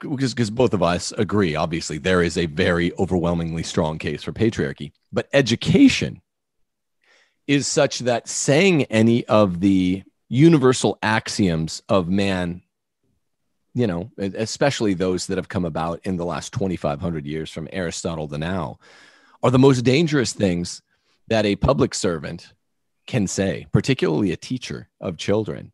Because, 0.00 0.50
both 0.50 0.72
of 0.72 0.82
us 0.82 1.12
agree, 1.12 1.54
obviously, 1.54 1.98
there 1.98 2.22
is 2.22 2.38
a 2.38 2.46
very 2.46 2.92
overwhelmingly 2.98 3.62
strong 3.62 3.98
case 3.98 4.22
for 4.22 4.32
patriarchy. 4.32 4.92
But 5.12 5.28
education 5.32 6.22
is 7.46 7.66
such 7.66 8.00
that 8.00 8.28
saying 8.28 8.84
any 8.84 9.26
of 9.26 9.60
the 9.60 10.02
universal 10.28 10.98
axioms 11.02 11.82
of 11.88 12.08
man 12.08 12.62
you 13.74 13.86
know, 13.86 14.10
especially 14.18 14.94
those 14.94 15.26
that 15.26 15.38
have 15.38 15.48
come 15.48 15.64
about 15.64 16.00
in 16.04 16.16
the 16.16 16.24
last 16.24 16.52
2,500 16.52 17.26
years 17.26 17.50
from 17.50 17.68
Aristotle 17.72 18.28
to 18.28 18.38
now, 18.38 18.78
are 19.42 19.50
the 19.50 19.58
most 19.58 19.82
dangerous 19.82 20.32
things 20.32 20.82
that 21.28 21.46
a 21.46 21.56
public 21.56 21.94
servant 21.94 22.52
can 23.06 23.26
say, 23.26 23.66
particularly 23.72 24.32
a 24.32 24.36
teacher 24.36 24.88
of 25.00 25.16
children. 25.16 25.72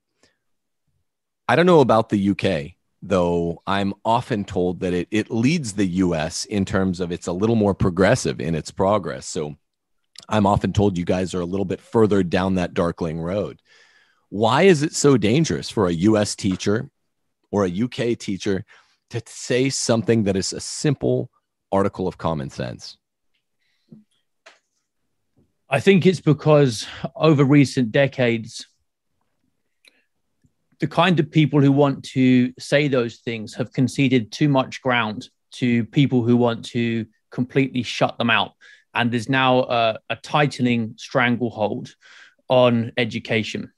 I 1.49 1.57
don't 1.57 1.67
know 1.67 1.81
about 1.81 2.09
the 2.09 2.31
UK, 2.31 2.76
though 3.09 3.62
I'm 3.66 3.95
often 4.05 4.45
told 4.45 4.81
that 4.81 4.92
it, 4.92 5.09
it 5.11 5.31
leads 5.31 5.73
the 5.73 5.87
US 5.87 6.45
in 6.45 6.64
terms 6.64 7.01
of 7.01 7.12
it's 7.12 7.27
a 7.27 7.33
little 7.33 7.57
more 7.57 7.75
progressive 7.75 8.40
in 8.40 8.55
its 8.55 8.71
progress. 8.71 9.27
So 9.27 9.57
I'm 10.29 10.47
often 10.47 10.73
told 10.73 10.99
you 10.99 11.05
guys 11.05 11.35
are 11.35 11.40
a 11.40 11.47
little 11.47 11.64
bit 11.64 11.81
further 11.81 12.23
down 12.23 12.55
that 12.55 12.75
darkling 12.75 13.21
road. 13.21 13.61
Why 14.29 14.62
is 14.62 14.83
it 14.83 14.95
so 14.95 15.16
dangerous 15.16 15.71
for 15.71 15.87
a 15.87 15.92
US 15.92 16.35
teacher 16.35 16.90
or 17.51 17.64
a 17.64 17.83
UK 17.83 18.19
teacher 18.19 18.64
to 19.11 19.23
say 19.27 19.71
something 19.71 20.25
that 20.25 20.37
is 20.37 20.53
a 20.53 20.61
simple 20.61 21.31
article 21.71 22.09
of 22.09 22.19
common 22.19 22.51
sense? 22.51 22.97
I 25.69 25.81
think 25.81 26.07
it's 26.07 26.21
because 26.21 26.87
over 27.14 27.45
recent 27.45 27.90
decades, 27.90 28.66
the 30.81 30.87
kind 30.87 31.19
of 31.19 31.31
people 31.31 31.61
who 31.61 31.73
want 31.73 32.05
to 32.05 32.53
say 32.59 32.89
those 32.89 33.17
things 33.17 33.55
have 33.55 33.73
conceded 33.73 34.31
too 34.31 34.49
much 34.49 34.83
ground 34.83 35.29
to 35.53 35.85
people 35.87 36.23
who 36.23 36.37
want 36.37 36.65
to 36.67 37.07
completely 37.31 37.83
shut 37.83 38.19
them 38.19 38.31
out. 38.31 38.53
And 38.95 39.11
there's 39.11 39.29
now 39.29 39.61
a, 39.61 39.99
a 40.11 40.17
tightening 40.17 40.95
stranglehold 40.97 41.95
on 42.49 42.93
education. 42.97 43.73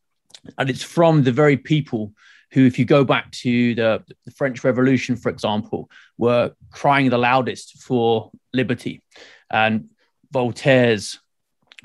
And 0.56 0.70
it's 0.70 0.82
from 0.82 1.22
the 1.22 1.32
very 1.32 1.56
people 1.56 2.12
who, 2.52 2.64
if 2.64 2.78
you 2.78 2.84
go 2.84 3.04
back 3.04 3.30
to 3.30 3.74
the, 3.74 4.02
the, 4.24 4.30
French 4.30 4.64
Revolution, 4.64 5.16
for 5.16 5.28
example, 5.28 5.90
were 6.16 6.52
crying 6.70 7.10
the 7.10 7.18
loudest 7.18 7.82
for 7.82 8.30
liberty. 8.52 9.02
And 9.50 9.90
Voltaire's 10.30 11.18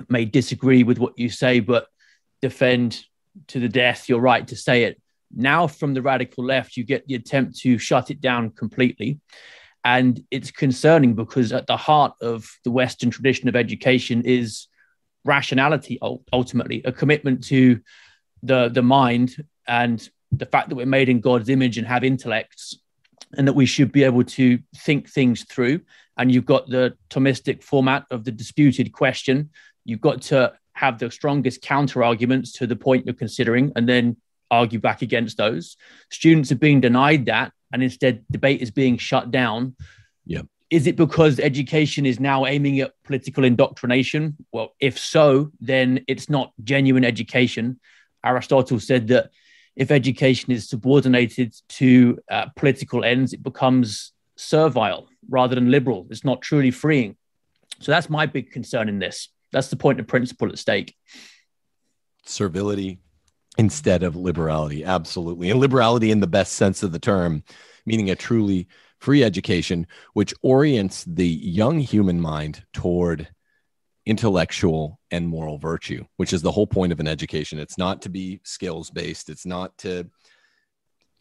may 0.09 0.25
disagree 0.25 0.83
with 0.83 0.99
what 0.99 1.17
you 1.19 1.29
say, 1.29 1.59
but 1.59 1.87
defend 2.41 3.03
to 3.47 3.59
the 3.59 3.69
death 3.69 4.07
your 4.07 4.21
right 4.21 4.47
to 4.47 4.55
say 4.55 4.83
it. 4.83 5.01
Now, 5.35 5.67
from 5.67 5.93
the 5.93 6.01
radical 6.01 6.43
left, 6.43 6.77
you 6.77 6.83
get 6.83 7.07
the 7.07 7.15
attempt 7.15 7.59
to 7.59 7.77
shut 7.77 8.11
it 8.11 8.21
down 8.21 8.51
completely. 8.51 9.19
And 9.83 10.23
it's 10.31 10.51
concerning 10.51 11.13
because 11.13 11.51
at 11.51 11.67
the 11.67 11.77
heart 11.77 12.13
of 12.21 12.49
the 12.63 12.71
Western 12.71 13.09
tradition 13.09 13.49
of 13.49 13.55
education 13.55 14.21
is 14.25 14.67
rationality, 15.25 15.99
ultimately, 16.31 16.81
a 16.85 16.91
commitment 16.91 17.43
to 17.45 17.81
the, 18.41 18.69
the 18.69 18.81
mind 18.81 19.35
and 19.67 20.07
the 20.31 20.45
fact 20.45 20.69
that 20.69 20.75
we're 20.75 20.85
made 20.85 21.09
in 21.09 21.19
God's 21.19 21.49
image 21.49 21.77
and 21.77 21.87
have 21.87 22.03
intellects, 22.03 22.79
and 23.37 23.47
that 23.47 23.53
we 23.53 23.65
should 23.65 23.91
be 23.91 24.03
able 24.03 24.23
to 24.23 24.59
think 24.77 25.09
things 25.09 25.43
through. 25.43 25.81
And 26.17 26.31
you've 26.31 26.45
got 26.45 26.67
the 26.67 26.95
Thomistic 27.09 27.63
format 27.63 28.05
of 28.11 28.23
the 28.23 28.31
disputed 28.31 28.91
question. 28.93 29.49
You've 29.85 30.01
got 30.01 30.21
to 30.23 30.53
have 30.73 30.99
the 30.99 31.11
strongest 31.11 31.61
counter 31.61 32.03
arguments 32.03 32.53
to 32.53 32.67
the 32.67 32.75
point 32.75 33.05
you're 33.05 33.15
considering, 33.15 33.71
and 33.75 33.87
then 33.87 34.17
argue 34.53 34.79
back 34.79 35.01
against 35.01 35.37
those. 35.37 35.77
Students 36.11 36.51
are 36.51 36.55
being 36.57 36.81
denied 36.81 37.25
that, 37.25 37.51
and 37.71 37.83
instead 37.83 38.23
debate 38.31 38.61
is 38.61 38.71
being 38.71 38.97
shut 38.97 39.31
down. 39.31 39.75
Yeah. 40.25 40.43
Is 40.69 40.87
it 40.87 40.95
because 40.95 41.39
education 41.39 42.05
is 42.05 42.19
now 42.19 42.45
aiming 42.45 42.79
at 42.79 42.93
political 43.03 43.43
indoctrination? 43.43 44.37
Well, 44.51 44.73
if 44.79 44.97
so, 44.97 45.51
then 45.59 46.03
it's 46.07 46.29
not 46.29 46.51
genuine 46.63 47.05
education. 47.05 47.79
Aristotle 48.23 48.79
said 48.79 49.07
that 49.09 49.29
if 49.75 49.91
education 49.91 50.51
is 50.51 50.69
subordinated 50.69 51.53
to 51.67 52.17
uh, 52.29 52.47
political 52.55 53.03
ends, 53.03 53.33
it 53.33 53.43
becomes 53.43 54.13
servile 54.35 55.09
rather 55.29 55.55
than 55.55 55.69
liberal. 55.69 56.07
It's 56.09 56.23
not 56.23 56.41
truly 56.41 56.71
freeing. 56.71 57.17
So 57.79 57.91
that's 57.91 58.09
my 58.09 58.25
big 58.25 58.51
concern 58.51 58.89
in 58.89 58.99
this. 58.99 59.29
That's 59.51 59.67
the 59.67 59.75
point 59.75 59.99
of 59.99 60.07
principle 60.07 60.49
at 60.49 60.57
stake. 60.57 60.95
Servility 62.25 62.99
instead 63.57 64.03
of 64.03 64.15
liberality. 64.15 64.83
Absolutely. 64.83 65.49
And 65.49 65.59
liberality 65.59 66.11
in 66.11 66.19
the 66.19 66.27
best 66.27 66.53
sense 66.53 66.83
of 66.83 66.91
the 66.91 66.99
term, 66.99 67.43
meaning 67.85 68.09
a 68.09 68.15
truly 68.15 68.67
free 68.99 69.23
education, 69.23 69.85
which 70.13 70.33
orients 70.41 71.03
the 71.03 71.27
young 71.27 71.79
human 71.79 72.19
mind 72.19 72.63
toward 72.73 73.27
intellectual 74.05 74.99
and 75.11 75.27
moral 75.27 75.57
virtue, 75.57 76.05
which 76.17 76.33
is 76.33 76.41
the 76.41 76.51
whole 76.51 76.67
point 76.67 76.91
of 76.91 76.99
an 76.99 77.07
education. 77.07 77.59
It's 77.59 77.77
not 77.77 78.01
to 78.03 78.09
be 78.09 78.41
skills 78.43 78.89
based, 78.89 79.29
it's 79.29 79.45
not 79.45 79.77
to 79.79 80.09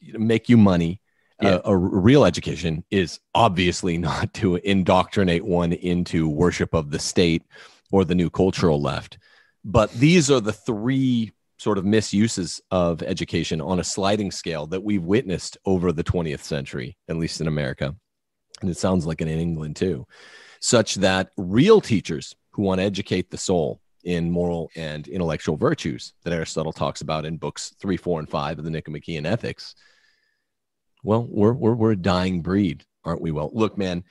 make 0.00 0.48
you 0.48 0.56
money. 0.56 1.00
Yeah. 1.40 1.56
Uh, 1.56 1.60
a 1.66 1.76
real 1.76 2.24
education 2.24 2.84
is 2.90 3.20
obviously 3.34 3.98
not 4.10 4.32
to 4.34 4.56
indoctrinate 4.56 5.44
one 5.44 5.72
into 5.72 6.28
worship 6.28 6.74
of 6.74 6.90
the 6.90 6.98
state 6.98 7.42
or 7.90 8.04
the 8.04 8.14
new 8.14 8.30
cultural 8.30 8.80
left. 8.80 9.18
But 9.64 9.92
these 9.92 10.30
are 10.30 10.40
the 10.40 10.52
three 10.52 11.32
sort 11.62 11.78
of 11.78 11.84
misuses 11.84 12.60
of 12.72 13.02
education 13.02 13.60
on 13.60 13.78
a 13.78 13.84
sliding 13.84 14.32
scale 14.32 14.66
that 14.66 14.82
we've 14.82 15.04
witnessed 15.04 15.56
over 15.64 15.92
the 15.92 16.02
20th 16.02 16.42
century, 16.42 16.96
at 17.08 17.16
least 17.16 17.40
in 17.40 17.46
America. 17.46 17.94
And 18.60 18.70
it 18.70 18.76
sounds 18.76 19.06
like 19.06 19.20
in 19.20 19.28
England 19.28 19.76
too, 19.76 20.06
such 20.60 20.96
that 20.96 21.30
real 21.36 21.80
teachers 21.80 22.34
who 22.50 22.62
want 22.62 22.80
to 22.80 22.84
educate 22.84 23.30
the 23.30 23.38
soul 23.38 23.80
in 24.04 24.30
moral 24.30 24.70
and 24.74 25.06
intellectual 25.06 25.56
virtues 25.56 26.12
that 26.24 26.32
Aristotle 26.32 26.72
talks 26.72 27.00
about 27.00 27.24
in 27.24 27.36
books 27.36 27.74
three, 27.80 27.96
four, 27.96 28.18
and 28.18 28.28
five 28.28 28.58
of 28.58 28.64
the 28.64 28.70
Nicomachean 28.70 29.24
Ethics. 29.24 29.74
Well, 31.04 31.26
we're, 31.28 31.52
we're, 31.52 31.74
we're 31.74 31.92
a 31.92 31.96
dying 31.96 32.42
breed, 32.42 32.84
aren't 33.04 33.22
we? 33.22 33.30
Well, 33.30 33.50
look, 33.52 33.78
man, 33.78 34.04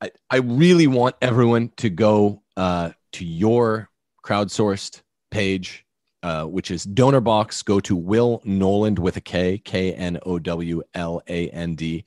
I, 0.00 0.10
I 0.30 0.36
really 0.38 0.86
want 0.86 1.16
everyone 1.22 1.70
to 1.76 1.90
go 1.90 2.42
uh, 2.56 2.90
to 3.12 3.24
your 3.24 3.90
crowdsourced 4.24 5.02
page, 5.30 5.85
uh, 6.22 6.44
which 6.44 6.70
is 6.70 6.84
donor 6.84 7.20
box. 7.20 7.62
Go 7.62 7.80
to 7.80 7.96
Will 7.96 8.40
Knowland 8.44 8.98
with 8.98 9.16
a 9.16 9.20
K, 9.20 9.58
K 9.58 9.92
N 9.92 10.18
O 10.24 10.38
W 10.38 10.82
L 10.94 11.22
A 11.28 11.48
N 11.50 11.74
D. 11.74 12.04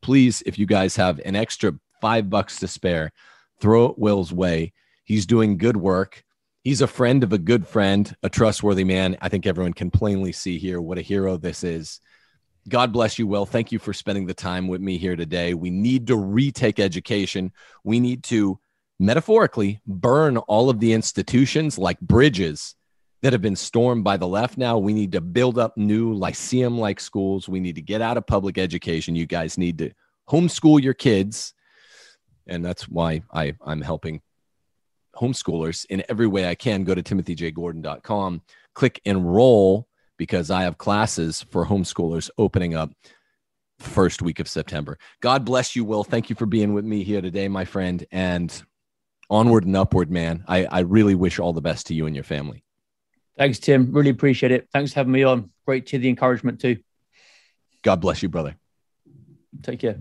Please, 0.00 0.42
if 0.46 0.58
you 0.58 0.66
guys 0.66 0.96
have 0.96 1.20
an 1.24 1.36
extra 1.36 1.72
five 2.00 2.30
bucks 2.30 2.58
to 2.60 2.68
spare, 2.68 3.12
throw 3.60 3.86
it 3.86 3.98
Will's 3.98 4.32
way 4.32 4.72
He's 5.10 5.26
doing 5.26 5.58
good 5.58 5.76
work. 5.76 6.22
He's 6.62 6.82
a 6.82 6.86
friend 6.86 7.24
of 7.24 7.32
a 7.32 7.38
good 7.38 7.66
friend, 7.66 8.14
a 8.22 8.28
trustworthy 8.28 8.84
man. 8.84 9.16
I 9.20 9.28
think 9.28 9.44
everyone 9.44 9.72
can 9.72 9.90
plainly 9.90 10.30
see 10.30 10.56
here 10.56 10.80
what 10.80 10.98
a 10.98 11.02
hero 11.02 11.36
this 11.36 11.64
is. 11.64 11.98
God 12.68 12.92
bless 12.92 13.18
you, 13.18 13.26
Will. 13.26 13.44
Thank 13.44 13.72
you 13.72 13.80
for 13.80 13.92
spending 13.92 14.26
the 14.26 14.34
time 14.34 14.68
with 14.68 14.80
me 14.80 14.98
here 14.98 15.16
today. 15.16 15.52
We 15.52 15.70
need 15.70 16.06
to 16.06 16.16
retake 16.16 16.78
education. 16.78 17.50
We 17.82 17.98
need 17.98 18.22
to 18.24 18.60
metaphorically 19.00 19.80
burn 19.84 20.36
all 20.36 20.70
of 20.70 20.78
the 20.78 20.92
institutions 20.92 21.76
like 21.76 21.98
bridges 21.98 22.76
that 23.22 23.32
have 23.32 23.42
been 23.42 23.56
stormed 23.56 24.04
by 24.04 24.16
the 24.16 24.26
left 24.26 24.56
now. 24.56 24.78
We 24.78 24.92
need 24.92 25.12
to 25.12 25.20
build 25.20 25.58
up 25.58 25.76
new 25.76 26.14
lyceum 26.14 26.78
like 26.78 27.00
schools. 27.00 27.48
We 27.48 27.60
need 27.60 27.74
to 27.74 27.82
get 27.82 28.00
out 28.00 28.16
of 28.16 28.26
public 28.26 28.58
education. 28.58 29.14
You 29.14 29.26
guys 29.26 29.58
need 29.58 29.78
to 29.78 29.90
homeschool 30.28 30.82
your 30.82 30.94
kids. 30.94 31.54
And 32.46 32.64
that's 32.64 32.88
why 32.88 33.22
I, 33.32 33.54
I'm 33.64 33.82
helping 33.82 34.22
homeschoolers 35.14 35.84
in 35.86 36.02
every 36.08 36.26
way 36.26 36.48
I 36.48 36.54
can, 36.54 36.84
go 36.84 36.94
to 36.94 37.02
timothyjgordon.com, 37.02 38.42
click 38.74 39.00
enroll 39.04 39.86
because 40.16 40.50
I 40.50 40.62
have 40.62 40.78
classes 40.78 41.42
for 41.50 41.66
homeschoolers 41.66 42.30
opening 42.38 42.74
up 42.74 42.90
first 43.78 44.22
week 44.22 44.40
of 44.40 44.48
September. 44.48 44.98
God 45.20 45.44
bless 45.44 45.74
you, 45.74 45.84
Will. 45.84 46.04
Thank 46.04 46.30
you 46.30 46.36
for 46.36 46.46
being 46.46 46.74
with 46.74 46.84
me 46.84 47.02
here 47.02 47.20
today, 47.20 47.48
my 47.48 47.64
friend. 47.64 48.04
And 48.10 48.62
onward 49.30 49.64
and 49.64 49.76
upward, 49.76 50.10
man. 50.10 50.44
I, 50.48 50.64
I 50.66 50.80
really 50.80 51.14
wish 51.14 51.38
all 51.38 51.52
the 51.52 51.60
best 51.60 51.86
to 51.86 51.94
you 51.94 52.06
and 52.06 52.14
your 52.14 52.24
family. 52.24 52.64
Thanks, 53.40 53.58
Tim. 53.58 53.90
Really 53.92 54.10
appreciate 54.10 54.52
it. 54.52 54.68
Thanks 54.70 54.92
for 54.92 55.00
having 55.00 55.12
me 55.12 55.22
on. 55.22 55.48
Great 55.64 55.86
to 55.86 55.98
the 55.98 56.10
encouragement 56.10 56.60
too. 56.60 56.76
God 57.80 57.96
bless 58.02 58.22
you, 58.22 58.28
brother. 58.28 58.54
Take 59.62 59.80
care. 59.80 59.96